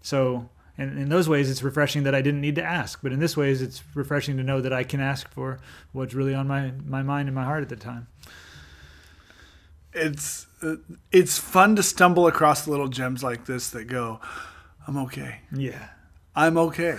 So, 0.00 0.48
and 0.78 0.98
in 0.98 1.10
those 1.10 1.28
ways, 1.28 1.50
it's 1.50 1.62
refreshing 1.62 2.04
that 2.04 2.14
I 2.14 2.22
didn't 2.22 2.40
need 2.40 2.54
to 2.56 2.64
ask. 2.64 3.00
But 3.02 3.12
in 3.12 3.20
this 3.20 3.36
ways, 3.36 3.60
it's 3.60 3.82
refreshing 3.94 4.38
to 4.38 4.42
know 4.42 4.62
that 4.62 4.72
I 4.72 4.82
can 4.82 4.98
ask 4.98 5.30
for 5.30 5.60
what's 5.92 6.14
really 6.14 6.34
on 6.34 6.48
my 6.48 6.72
my 6.84 7.02
mind 7.02 7.28
and 7.28 7.34
my 7.34 7.44
heart 7.44 7.62
at 7.62 7.68
the 7.68 7.76
time. 7.76 8.08
It's 9.92 10.46
uh, 10.62 10.76
it's 11.12 11.38
fun 11.38 11.76
to 11.76 11.82
stumble 11.82 12.26
across 12.26 12.66
little 12.66 12.88
gems 12.88 13.22
like 13.22 13.44
this 13.44 13.70
that 13.70 13.84
go, 13.84 14.20
I'm 14.88 14.96
okay. 14.96 15.42
Yeah. 15.54 15.90
I'm 16.34 16.56
okay. 16.58 16.98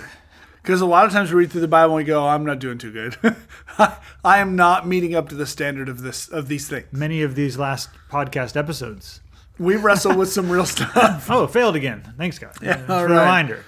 Because 0.66 0.80
a 0.80 0.86
lot 0.86 1.06
of 1.06 1.12
times 1.12 1.30
we 1.30 1.38
read 1.38 1.52
through 1.52 1.60
the 1.60 1.68
Bible 1.68 1.96
and 1.96 2.04
we 2.04 2.08
go, 2.08 2.26
I'm 2.26 2.44
not 2.44 2.58
doing 2.58 2.76
too 2.76 2.90
good. 2.90 3.16
I 4.24 4.38
am 4.38 4.56
not 4.56 4.84
meeting 4.84 5.14
up 5.14 5.28
to 5.28 5.36
the 5.36 5.46
standard 5.46 5.88
of 5.88 6.02
this 6.02 6.26
of 6.28 6.48
these 6.48 6.66
things. 6.66 6.86
Many 6.90 7.22
of 7.22 7.36
these 7.36 7.56
last 7.56 7.88
podcast 8.10 8.56
episodes. 8.56 9.20
We 9.60 9.76
wrestle 9.76 10.16
with 10.16 10.28
some 10.32 10.50
real 10.50 10.66
stuff. 10.66 11.28
Oh, 11.30 11.46
failed 11.46 11.76
again. 11.76 12.12
Thanks, 12.18 12.40
God. 12.40 12.52
Yeah, 12.60 12.84
all 12.88 12.98
a 12.98 13.06
right. 13.06 13.20
reminder. 13.20 13.64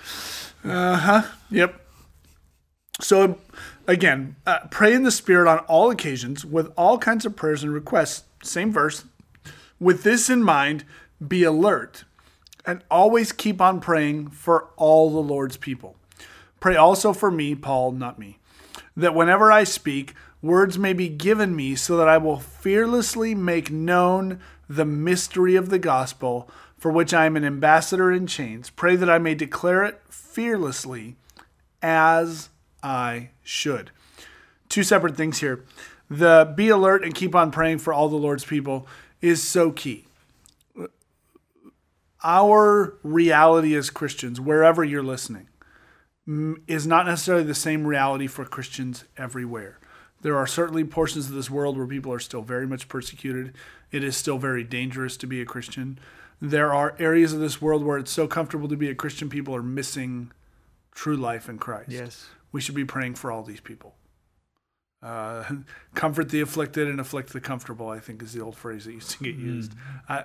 Yep. 1.52 1.80
So, 3.00 3.38
again, 3.87 4.34
uh, 4.44 4.66
pray 4.68 4.92
in 4.92 5.04
the 5.04 5.12
Spirit 5.12 5.48
on 5.48 5.61
all 5.61 5.92
occasions 5.92 6.44
with 6.44 6.72
all 6.76 6.98
kinds 6.98 7.24
of 7.24 7.37
prayers 7.37 7.62
and 7.62 7.72
requests. 7.72 8.24
Same 8.42 8.72
verse. 8.72 9.04
With 9.78 10.02
this 10.02 10.28
in 10.28 10.42
mind, 10.42 10.84
be 11.24 11.44
alert 11.44 12.02
and 12.66 12.82
always 12.90 13.30
keep 13.30 13.61
on 13.61 13.78
praying 13.78 14.30
for 14.30 14.70
all 14.76 15.12
the 15.12 15.22
Lord's 15.22 15.56
people. 15.56 15.94
Pray 16.60 16.76
also 16.76 17.12
for 17.12 17.30
me, 17.30 17.54
Paul, 17.54 17.92
not 17.92 18.18
me, 18.18 18.38
that 18.96 19.14
whenever 19.14 19.52
I 19.52 19.64
speak, 19.64 20.14
words 20.42 20.78
may 20.78 20.92
be 20.92 21.08
given 21.08 21.54
me 21.54 21.74
so 21.74 21.96
that 21.96 22.08
I 22.08 22.18
will 22.18 22.38
fearlessly 22.38 23.34
make 23.34 23.70
known 23.70 24.40
the 24.68 24.84
mystery 24.84 25.56
of 25.56 25.70
the 25.70 25.78
gospel 25.78 26.50
for 26.76 26.92
which 26.92 27.12
I 27.12 27.26
am 27.26 27.36
an 27.36 27.44
ambassador 27.44 28.12
in 28.12 28.26
chains. 28.26 28.70
Pray 28.70 28.96
that 28.96 29.10
I 29.10 29.18
may 29.18 29.34
declare 29.34 29.84
it 29.84 30.00
fearlessly 30.08 31.16
as 31.82 32.50
I 32.82 33.30
should. 33.42 33.90
Two 34.68 34.82
separate 34.82 35.16
things 35.16 35.40
here. 35.40 35.64
The 36.08 36.52
be 36.56 36.68
alert 36.68 37.04
and 37.04 37.14
keep 37.14 37.34
on 37.34 37.50
praying 37.50 37.78
for 37.78 37.92
all 37.92 38.08
the 38.08 38.16
Lord's 38.16 38.44
people 38.44 38.86
is 39.20 39.42
so 39.42 39.72
key. 39.72 40.06
Our 42.22 42.96
reality 43.02 43.74
as 43.74 43.90
Christians, 43.90 44.40
wherever 44.40 44.82
you're 44.84 45.02
listening, 45.02 45.48
is 46.66 46.86
not 46.86 47.06
necessarily 47.06 47.44
the 47.44 47.54
same 47.54 47.86
reality 47.86 48.26
for 48.26 48.44
Christians 48.44 49.04
everywhere. 49.16 49.78
There 50.20 50.36
are 50.36 50.46
certainly 50.46 50.84
portions 50.84 51.28
of 51.28 51.34
this 51.34 51.48
world 51.48 51.78
where 51.78 51.86
people 51.86 52.12
are 52.12 52.18
still 52.18 52.42
very 52.42 52.66
much 52.66 52.88
persecuted. 52.88 53.54
It 53.92 54.04
is 54.04 54.16
still 54.16 54.36
very 54.36 54.64
dangerous 54.64 55.16
to 55.18 55.26
be 55.26 55.40
a 55.40 55.46
Christian. 55.46 55.98
There 56.40 56.74
are 56.74 56.94
areas 56.98 57.32
of 57.32 57.40
this 57.40 57.62
world 57.62 57.82
where 57.82 57.98
it's 57.98 58.10
so 58.10 58.26
comfortable 58.26 58.68
to 58.68 58.76
be 58.76 58.90
a 58.90 58.94
Christian, 58.94 59.30
people 59.30 59.54
are 59.54 59.62
missing 59.62 60.30
true 60.92 61.16
life 61.16 61.48
in 61.48 61.58
Christ. 61.58 61.90
Yes. 61.90 62.26
We 62.52 62.60
should 62.60 62.74
be 62.74 62.84
praying 62.84 63.14
for 63.14 63.32
all 63.32 63.42
these 63.42 63.60
people. 63.60 63.94
Uh, 65.02 65.44
comfort 65.94 66.28
the 66.28 66.40
afflicted 66.40 66.88
and 66.88 67.00
afflict 67.00 67.32
the 67.32 67.40
comfortable, 67.40 67.88
I 67.88 68.00
think 68.00 68.22
is 68.22 68.32
the 68.32 68.42
old 68.42 68.56
phrase 68.56 68.84
that 68.84 68.92
used 68.92 69.10
to 69.12 69.24
get 69.24 69.36
used. 69.36 69.72
I, 70.08 70.24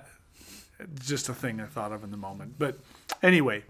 just 1.00 1.28
a 1.28 1.34
thing 1.34 1.60
I 1.60 1.66
thought 1.66 1.92
of 1.92 2.04
in 2.04 2.10
the 2.10 2.16
moment. 2.16 2.56
But 2.58 2.78
anyway, 3.22 3.62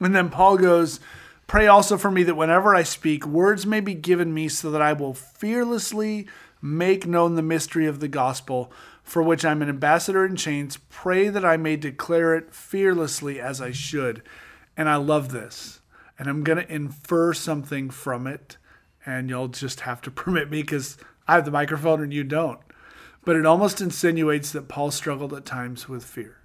and 0.00 0.14
then 0.14 0.30
Paul 0.30 0.56
goes, 0.56 1.00
Pray 1.46 1.66
also 1.66 1.98
for 1.98 2.10
me 2.10 2.22
that 2.22 2.34
whenever 2.34 2.74
I 2.74 2.82
speak, 2.82 3.26
words 3.26 3.66
may 3.66 3.80
be 3.80 3.94
given 3.94 4.32
me 4.32 4.48
so 4.48 4.70
that 4.70 4.82
I 4.82 4.92
will 4.92 5.14
fearlessly 5.14 6.26
make 6.62 7.06
known 7.06 7.34
the 7.34 7.42
mystery 7.42 7.86
of 7.86 8.00
the 8.00 8.08
gospel, 8.08 8.72
for 9.02 9.22
which 9.22 9.44
I'm 9.44 9.60
an 9.60 9.68
ambassador 9.68 10.24
in 10.24 10.36
chains. 10.36 10.78
Pray 10.88 11.28
that 11.28 11.44
I 11.44 11.56
may 11.56 11.76
declare 11.76 12.34
it 12.34 12.54
fearlessly 12.54 13.40
as 13.40 13.60
I 13.60 13.72
should. 13.72 14.22
And 14.76 14.88
I 14.88 14.96
love 14.96 15.30
this. 15.32 15.80
And 16.18 16.28
I'm 16.28 16.44
going 16.44 16.58
to 16.58 16.72
infer 16.72 17.34
something 17.34 17.90
from 17.90 18.26
it. 18.26 18.56
And 19.04 19.28
you'll 19.28 19.48
just 19.48 19.80
have 19.80 20.00
to 20.02 20.10
permit 20.12 20.50
me 20.50 20.62
because 20.62 20.96
I 21.26 21.34
have 21.34 21.44
the 21.44 21.50
microphone 21.50 22.02
and 22.02 22.14
you 22.14 22.24
don't. 22.24 22.60
But 23.24 23.36
it 23.36 23.46
almost 23.46 23.80
insinuates 23.80 24.52
that 24.52 24.68
Paul 24.68 24.90
struggled 24.90 25.32
at 25.34 25.44
times 25.44 25.88
with 25.88 26.04
fear, 26.04 26.38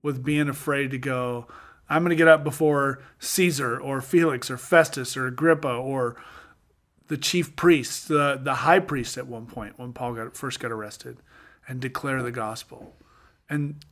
with 0.00 0.24
being 0.24 0.48
afraid 0.48 0.90
to 0.92 0.98
go, 0.98 1.48
I'm 1.92 2.02
going 2.02 2.10
to 2.10 2.16
get 2.16 2.28
up 2.28 2.42
before 2.42 3.02
Caesar 3.18 3.78
or 3.78 4.00
Felix 4.00 4.50
or 4.50 4.56
Festus 4.56 5.14
or 5.14 5.26
Agrippa 5.26 5.68
or 5.68 6.16
the 7.08 7.18
chief 7.18 7.54
priest, 7.54 8.08
the, 8.08 8.40
the 8.42 8.54
high 8.54 8.78
priest 8.78 9.18
at 9.18 9.26
one 9.26 9.44
point 9.44 9.78
when 9.78 9.92
Paul 9.92 10.14
got 10.14 10.34
first 10.34 10.58
got 10.58 10.72
arrested, 10.72 11.18
and 11.68 11.80
declare 11.80 12.22
the 12.22 12.30
gospel. 12.30 12.94
And 13.50 13.84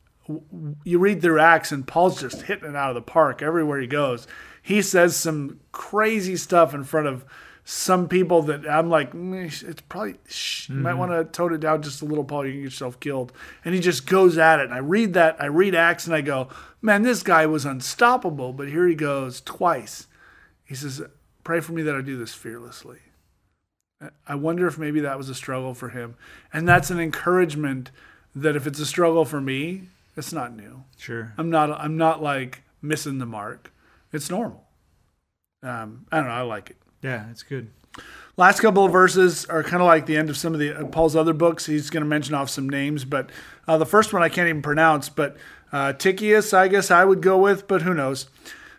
you 0.83 0.99
read 0.99 1.21
through 1.21 1.41
Acts, 1.41 1.73
and 1.73 1.87
Paul's 1.87 2.21
just 2.21 2.43
hitting 2.43 2.71
it 2.71 2.77
out 2.77 2.89
of 2.89 2.95
the 2.95 3.03
park 3.03 3.43
everywhere 3.43 3.81
he 3.81 3.87
goes. 3.87 4.27
He 4.63 4.81
says 4.81 5.15
some 5.15 5.61
crazy 5.71 6.37
stuff 6.37 6.73
in 6.73 6.85
front 6.85 7.07
of 7.07 7.27
some 7.71 8.09
people 8.09 8.43
that 8.43 8.69
I'm 8.69 8.91
like, 8.91 9.13
"Mm, 9.13 9.47
it's 9.63 9.81
probably, 9.83 10.17
shh, 10.27 10.69
you 10.71 10.75
might 10.75 10.95
want 10.95 11.13
to 11.13 11.25
tone 11.25 11.55
it 11.55 11.61
down 11.61 11.83
just 11.83 12.03
a 12.03 12.05
little, 12.05 12.25
Paul. 12.25 12.45
You 12.45 12.51
can 12.51 12.63
get 12.63 12.65
yourself 12.65 12.99
killed. 12.99 13.33
And 13.65 13.77
he 13.77 13.81
just 13.81 14.09
goes 14.09 14.37
at 14.39 14.59
it. 14.59 14.65
And 14.65 14.75
I 14.75 14.79
read 14.79 15.15
that, 15.15 15.41
I 15.41 15.47
read 15.47 15.77
Acts, 15.77 16.05
and 16.05 16.13
I 16.13 16.21
go, 16.21 16.49
man, 16.83 17.03
this 17.03 17.23
guy 17.23 17.47
was 17.47 17.65
unstoppable. 17.65 18.53
But 18.53 18.69
here 18.69 18.89
he 18.89 18.97
goes 18.97 19.41
twice. 19.41 20.09
He 20.65 20.75
says, 20.75 21.01
pray 21.45 21.61
for 21.61 21.71
me 21.71 21.83
that 21.83 21.95
I 21.95 22.01
do 22.01 22.19
this 22.19 22.35
fearlessly. 22.35 22.99
I 24.27 24.35
wonder 24.35 24.67
if 24.67 24.77
maybe 24.77 24.99
that 25.01 25.17
was 25.17 25.29
a 25.29 25.35
struggle 25.35 25.73
for 25.73 25.91
him. 25.91 26.17
And 26.53 26.67
that's 26.67 26.91
an 26.91 26.99
encouragement 26.99 27.93
that 28.35 28.57
if 28.57 28.67
it's 28.67 28.81
a 28.81 28.87
struggle 28.87 29.25
for 29.25 29.41
me, 29.41 29.83
it's 30.17 30.33
not 30.33 30.57
new. 30.57 30.83
Sure. 30.97 31.35
I'm 31.39 31.51
not 31.51 31.71
I'm 31.71 31.97
not 31.97 32.21
like 32.21 32.63
missing 32.83 33.19
the 33.19 33.27
mark. 33.27 33.73
It's 34.13 34.29
normal. 34.29 34.67
Um, 35.63 36.07
I 36.11 36.17
don't 36.17 36.27
know. 36.27 36.33
I 36.33 36.43
like 36.43 36.71
it. 36.71 36.77
Yeah, 37.03 37.31
it's 37.31 37.43
good. 37.43 37.71
Last 38.37 38.61
couple 38.61 38.85
of 38.85 38.93
verses 38.93 39.45
are 39.47 39.63
kind 39.63 39.83
of 39.83 39.87
like 39.87 40.07
the 40.07 40.17
end 40.17 40.31
of 40.31 40.37
some 40.37 40.55
of 40.55 40.61
the 40.61 40.79
uh, 40.79 40.85
Paul's 40.87 41.17
other 41.17 41.33
books. 41.33 41.67
He's 41.67 41.91
going 41.91 42.03
to 42.03 42.09
mention 42.09 42.35
off 42.35 42.49
some 42.49 42.69
names, 42.69 43.05
but 43.05 43.31
uh, 43.67 43.77
the 43.77 43.87
first 43.87 44.13
one 44.13 44.23
I 44.23 44.29
can't 44.29 44.49
even 44.49 44.63
pronounce. 44.63 45.09
But 45.09 45.37
uh, 45.73 45.93
Tychius, 45.93 46.55
I 46.55 46.69
guess 46.69 46.91
I 46.91 47.05
would 47.05 47.21
go 47.21 47.39
with, 47.39 47.69
but 47.69 47.83
who 47.83 47.93
knows? 47.93 48.29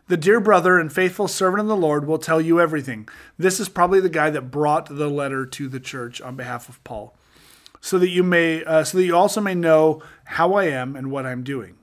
The 0.08 0.18
dear 0.18 0.40
brother 0.40 0.80
and 0.80 0.92
faithful 0.92 1.28
servant 1.28 1.62
of 1.62 1.68
the 1.68 1.76
Lord 1.76 2.06
will 2.06 2.18
tell 2.18 2.42
you 2.42 2.60
everything. 2.60 3.08
This 3.38 3.60
is 3.60 3.70
probably 3.70 4.00
the 4.00 4.10
guy 4.10 4.30
that 4.30 4.52
brought 4.52 4.88
the 4.88 5.10
letter 5.10 5.46
to 5.46 5.68
the 5.68 5.80
church 5.80 6.20
on 6.22 6.36
behalf 6.36 6.68
of 6.68 6.84
Paul, 6.84 7.16
so 7.80 8.00
that 8.00 8.10
you 8.10 8.24
may, 8.24 8.64
uh, 8.64 8.84
so 8.84 8.98
that 8.98 9.06
you 9.06 9.16
also 9.16 9.42
may 9.42 9.56
know 9.56 10.02
how 10.26 10.54
I 10.54 10.66
am 10.66 10.96
and 10.96 11.12
what 11.12 11.26
I'm 11.26 11.44
doing. 11.44 11.76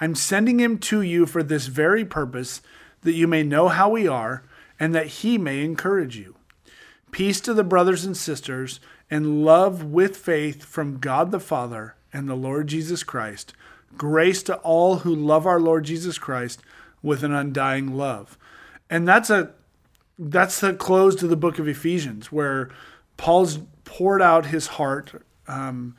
I'm 0.00 0.14
sending 0.14 0.60
him 0.60 0.78
to 0.78 1.02
you 1.02 1.26
for 1.26 1.42
this 1.42 1.66
very 1.66 2.04
purpose, 2.04 2.60
that 3.02 3.14
you 3.14 3.26
may 3.26 3.42
know 3.42 3.68
how 3.68 3.88
we 3.88 4.06
are, 4.06 4.44
and 4.78 4.94
that 4.94 5.06
he 5.06 5.38
may 5.38 5.64
encourage 5.64 6.16
you. 6.16 6.34
Peace 7.10 7.40
to 7.40 7.54
the 7.54 7.64
brothers 7.64 8.04
and 8.04 8.16
sisters, 8.16 8.80
and 9.10 9.44
love 9.44 9.84
with 9.84 10.16
faith 10.16 10.64
from 10.64 10.98
God 10.98 11.30
the 11.30 11.40
Father 11.40 11.94
and 12.12 12.28
the 12.28 12.34
Lord 12.34 12.66
Jesus 12.66 13.02
Christ. 13.02 13.54
Grace 13.96 14.42
to 14.44 14.56
all 14.56 14.96
who 14.96 15.14
love 15.14 15.46
our 15.46 15.60
Lord 15.60 15.84
Jesus 15.84 16.18
Christ 16.18 16.60
with 17.02 17.22
an 17.22 17.32
undying 17.32 17.96
love. 17.96 18.36
And 18.90 19.08
that's 19.08 19.30
a 19.30 19.52
that's 20.18 20.60
the 20.60 20.74
close 20.74 21.14
to 21.16 21.28
the 21.28 21.36
book 21.36 21.58
of 21.58 21.68
Ephesians, 21.68 22.32
where 22.32 22.70
Paul's 23.16 23.60
poured 23.84 24.20
out 24.20 24.46
his 24.46 24.66
heart 24.66 25.22
um, 25.46 25.94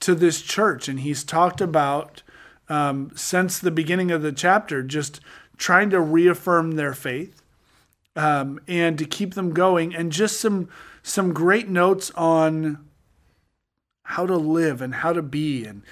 to 0.00 0.14
this 0.14 0.42
church, 0.42 0.88
and 0.88 1.00
he's 1.00 1.24
talked 1.24 1.60
about 1.60 2.22
um, 2.68 3.10
since 3.14 3.58
the 3.58 3.70
beginning 3.70 4.10
of 4.10 4.22
the 4.22 4.32
chapter, 4.32 4.82
just 4.82 5.20
trying 5.56 5.90
to 5.90 6.00
reaffirm 6.00 6.72
their 6.72 6.92
faith 6.92 7.41
um, 8.16 8.60
and 8.68 8.98
to 8.98 9.04
keep 9.04 9.34
them 9.34 9.52
going, 9.52 9.94
and 9.94 10.12
just 10.12 10.40
some 10.40 10.68
some 11.02 11.32
great 11.32 11.68
notes 11.68 12.10
on 12.12 12.86
how 14.04 14.26
to 14.26 14.36
live 14.36 14.82
and 14.82 14.96
how 14.96 15.12
to 15.12 15.22
be, 15.22 15.64
and 15.64 15.82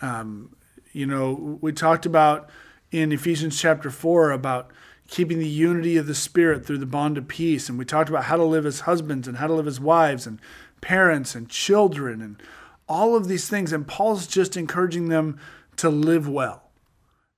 um, 0.00 0.54
you 0.92 1.06
know, 1.06 1.58
we 1.60 1.72
talked 1.72 2.06
about 2.06 2.50
in 2.90 3.12
Ephesians 3.12 3.60
chapter 3.60 3.90
four 3.90 4.30
about 4.30 4.70
keeping 5.08 5.38
the 5.38 5.48
unity 5.48 5.96
of 5.96 6.06
the 6.06 6.14
spirit 6.14 6.66
through 6.66 6.78
the 6.78 6.86
bond 6.86 7.16
of 7.16 7.28
peace, 7.28 7.68
and 7.68 7.78
we 7.78 7.84
talked 7.84 8.10
about 8.10 8.24
how 8.24 8.36
to 8.36 8.44
live 8.44 8.66
as 8.66 8.80
husbands 8.80 9.28
and 9.28 9.38
how 9.38 9.46
to 9.46 9.54
live 9.54 9.66
as 9.66 9.80
wives 9.80 10.26
and 10.26 10.40
parents 10.80 11.34
and 11.34 11.48
children 11.48 12.20
and 12.20 12.42
all 12.88 13.14
of 13.14 13.28
these 13.28 13.48
things, 13.48 13.72
and 13.72 13.86
Paul's 13.86 14.26
just 14.26 14.56
encouraging 14.56 15.08
them 15.08 15.38
to 15.76 15.90
live 15.90 16.28
well. 16.28 16.62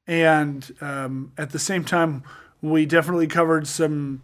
And 0.07 0.75
um, 0.81 1.33
at 1.37 1.51
the 1.51 1.59
same 1.59 1.85
time, 1.85 2.23
we 2.63 2.87
definitely 2.87 3.27
covered 3.27 3.67
some 3.67 4.23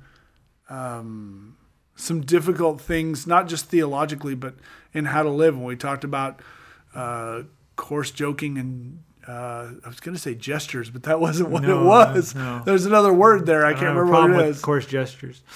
um, 0.68 1.56
some 1.94 2.20
difficult 2.22 2.80
things, 2.80 3.26
not 3.26 3.48
just 3.48 3.66
theologically, 3.66 4.34
but 4.34 4.54
in 4.92 5.06
how 5.06 5.22
to 5.22 5.30
live. 5.30 5.54
And 5.54 5.64
we 5.64 5.76
talked 5.76 6.04
about 6.04 6.40
uh, 6.94 7.42
coarse 7.76 8.10
joking 8.10 8.58
and 8.58 9.02
uh, 9.28 9.72
I 9.84 9.88
was 9.88 9.98
going 9.98 10.14
to 10.14 10.20
say 10.20 10.34
gestures, 10.36 10.88
but 10.88 11.02
that 11.02 11.18
wasn't 11.20 11.48
what 11.50 11.62
No, 11.64 11.80
it 11.80 11.84
was. 11.84 12.34
no. 12.34 12.62
There's 12.64 12.86
another 12.86 13.12
word 13.12 13.44
there. 13.44 13.66
I, 13.66 13.70
I 13.70 13.72
can't 13.72 13.86
don't 13.86 13.88
have 13.88 13.96
a 13.96 14.02
remember 14.04 14.36
what 14.36 14.46
it 14.46 14.50
is. 14.50 14.60
coarse 14.62 14.86
gestures. 14.86 15.42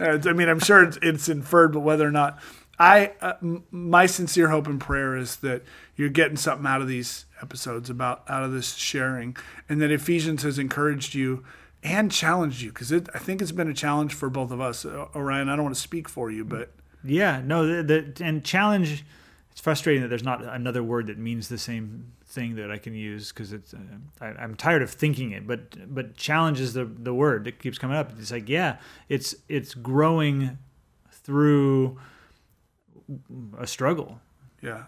Uh, 0.00 0.18
I 0.26 0.32
mean, 0.32 0.48
I'm 0.48 0.58
sure 0.58 0.82
it's, 0.82 0.98
it's 1.02 1.28
inferred, 1.28 1.72
but 1.72 1.80
whether 1.80 2.06
or 2.06 2.10
not 2.10 2.40
I 2.80 3.12
uh, 3.20 3.34
m- 3.40 3.62
my 3.70 4.06
sincere 4.06 4.48
hope 4.48 4.66
and 4.66 4.80
prayer 4.80 5.16
is 5.16 5.36
that 5.36 5.62
you're 5.94 6.08
getting 6.08 6.36
something 6.36 6.66
out 6.66 6.80
of 6.80 6.88
these 6.88 7.26
episodes 7.40 7.88
about 7.88 8.24
out 8.28 8.42
of 8.42 8.50
this 8.52 8.74
sharing, 8.74 9.36
and 9.68 9.80
that 9.80 9.92
Ephesians 9.92 10.42
has 10.42 10.58
encouraged 10.58 11.14
you 11.14 11.44
and 11.82 12.10
challenged 12.10 12.60
you 12.60 12.70
because 12.70 12.92
I 12.92 13.18
think 13.18 13.40
it's 13.40 13.52
been 13.52 13.68
a 13.68 13.74
challenge 13.74 14.14
for 14.14 14.28
both 14.28 14.50
of 14.50 14.60
us. 14.60 14.84
Orion, 14.84 15.48
I 15.48 15.56
don't 15.56 15.64
want 15.64 15.76
to 15.76 15.80
speak 15.80 16.08
for 16.08 16.30
you, 16.30 16.44
but 16.44 16.72
Yeah, 17.04 17.40
no, 17.44 17.66
the, 17.66 17.82
the 18.14 18.24
and 18.24 18.44
challenge. 18.44 19.04
It's 19.50 19.60
frustrating 19.60 20.02
that 20.02 20.08
there's 20.08 20.22
not 20.22 20.44
another 20.44 20.84
word 20.84 21.08
that 21.08 21.18
means 21.18 21.48
the 21.48 21.58
same 21.58 22.12
thing 22.24 22.54
that 22.56 22.70
I 22.70 22.78
can 22.78 22.94
use 22.94 23.32
because 23.32 23.52
it's. 23.52 23.74
Uh, 23.74 23.78
I, 24.20 24.26
I'm 24.26 24.54
tired 24.54 24.82
of 24.82 24.90
thinking 24.90 25.32
it, 25.32 25.46
but 25.46 25.92
but 25.92 26.16
challenge 26.16 26.60
is 26.60 26.74
the 26.74 26.84
the 26.84 27.14
word 27.14 27.44
that 27.44 27.58
keeps 27.58 27.78
coming 27.78 27.96
up. 27.96 28.12
It's 28.18 28.30
like 28.30 28.48
yeah, 28.48 28.76
it's 29.08 29.34
it's 29.48 29.74
growing 29.74 30.58
through 31.10 31.98
a 33.58 33.66
struggle. 33.66 34.20
Yeah. 34.62 34.84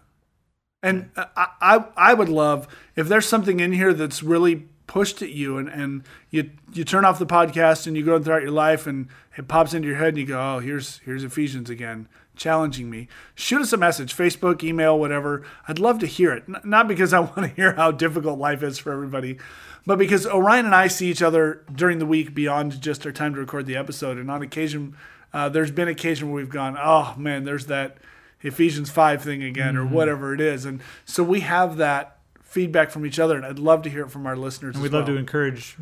And 0.83 1.11
I, 1.17 1.49
I, 1.61 1.85
I 1.97 2.15
would 2.15 2.31
love 2.31 2.67
if 2.97 3.09
there's 3.09 3.27
something 3.27 3.61
in 3.61 3.73
here 3.73 3.93
that's 3.93 4.23
really 4.23 4.69
pushed 4.91 5.23
at 5.23 5.31
you 5.31 5.57
and, 5.57 5.69
and 5.69 6.03
you 6.31 6.51
you 6.73 6.83
turn 6.83 7.05
off 7.05 7.21
the 7.21 7.25
podcast 7.25 7.87
and 7.87 7.97
you 7.97 8.05
go 8.05 8.21
throughout 8.21 8.43
your 8.43 8.51
life 8.51 8.89
and 8.89 9.07
it 9.37 9.47
pops 9.47 9.73
into 9.73 9.87
your 9.87 9.97
head 9.99 10.09
and 10.09 10.19
you 10.19 10.27
go, 10.27 10.57
Oh, 10.57 10.59
here's 10.59 10.99
here's 11.05 11.23
Ephesians 11.23 11.71
again, 11.71 12.09
challenging 12.35 12.91
me. 12.91 13.07
Shoot 13.37 13.63
us 13.63 13.73
a 13.73 13.77
message, 13.77 14.17
Facebook, 14.17 14.65
email, 14.65 14.99
whatever. 14.99 15.47
I'd 15.69 15.79
love 15.79 16.01
to 16.01 16.07
hear 16.07 16.33
it. 16.33 16.43
N- 16.49 16.61
not 16.65 16.89
because 16.89 17.13
I 17.13 17.21
want 17.21 17.37
to 17.37 17.47
hear 17.47 17.75
how 17.75 17.93
difficult 17.93 18.41
life 18.41 18.65
is 18.65 18.79
for 18.79 18.93
everybody, 18.93 19.39
but 19.87 19.97
because 19.97 20.27
Orion 20.27 20.67
and 20.67 20.75
I 20.75 20.89
see 20.89 21.09
each 21.09 21.23
other 21.23 21.65
during 21.73 22.01
the 22.01 22.07
week 22.07 22.35
beyond 22.35 22.81
just 22.81 23.07
our 23.07 23.13
time 23.13 23.35
to 23.35 23.41
record 23.41 23.67
the 23.67 23.77
episode. 23.77 24.19
And 24.19 24.29
on 24.29 24.43
occasion, 24.43 24.97
uh, 25.33 25.49
there's 25.49 25.71
been 25.71 25.87
occasion 25.87 26.33
where 26.33 26.43
we've 26.43 26.51
gone, 26.51 26.77
Oh 26.77 27.15
man, 27.17 27.45
there's 27.45 27.67
that 27.67 27.99
Ephesians 28.43 28.91
5 28.91 29.23
thing 29.23 29.45
again 29.45 29.77
or 29.77 29.87
whatever 29.87 30.35
it 30.35 30.41
is. 30.41 30.65
And 30.65 30.81
so 31.05 31.23
we 31.23 31.41
have 31.41 31.77
that 31.77 32.17
feedback 32.51 32.91
from 32.91 33.07
each 33.07 33.21
other 33.21 33.37
and 33.37 33.47
I'd 33.47 33.61
love 33.61 33.83
to 33.83 33.89
hear 33.91 34.03
it 34.03 34.11
from 34.11 34.27
our 34.27 34.37
listeners. 34.37 34.75
And 34.75 34.83
we'd 34.83 34.93
love 34.93 35.07
well. 35.07 35.15
to 35.15 35.21
encourage 35.21 35.77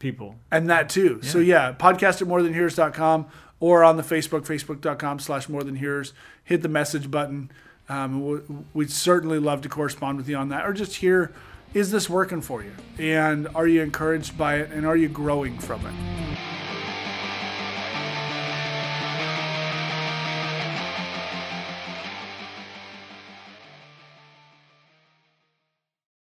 people. 0.00 0.34
And 0.50 0.68
that 0.68 0.88
too. 0.88 1.20
So 1.22 1.38
yeah, 1.38 1.72
podcast 1.72 2.20
at 2.20 2.26
morethanhearers.com 2.26 3.26
or 3.60 3.84
on 3.84 3.96
the 3.96 4.02
Facebook, 4.02 4.44
facebook.com 4.44 5.20
slash 5.20 5.48
more 5.48 5.62
than 5.62 5.76
hearers. 5.76 6.12
Hit 6.42 6.62
the 6.62 6.68
message 6.68 7.08
button. 7.08 7.52
Um, 7.88 8.26
we- 8.26 8.40
we'd 8.74 8.90
certainly 8.90 9.38
love 9.38 9.62
to 9.62 9.68
correspond 9.68 10.18
with 10.18 10.28
you 10.28 10.36
on 10.36 10.48
that 10.48 10.66
or 10.66 10.72
just 10.72 10.96
hear, 10.96 11.32
is 11.72 11.92
this 11.92 12.10
working 12.10 12.40
for 12.40 12.64
you? 12.64 12.72
And 12.98 13.46
are 13.54 13.68
you 13.68 13.82
encouraged 13.82 14.36
by 14.36 14.56
it? 14.56 14.72
And 14.72 14.84
are 14.84 14.96
you 14.96 15.08
growing 15.08 15.56
from 15.60 15.86
it? 15.86 15.94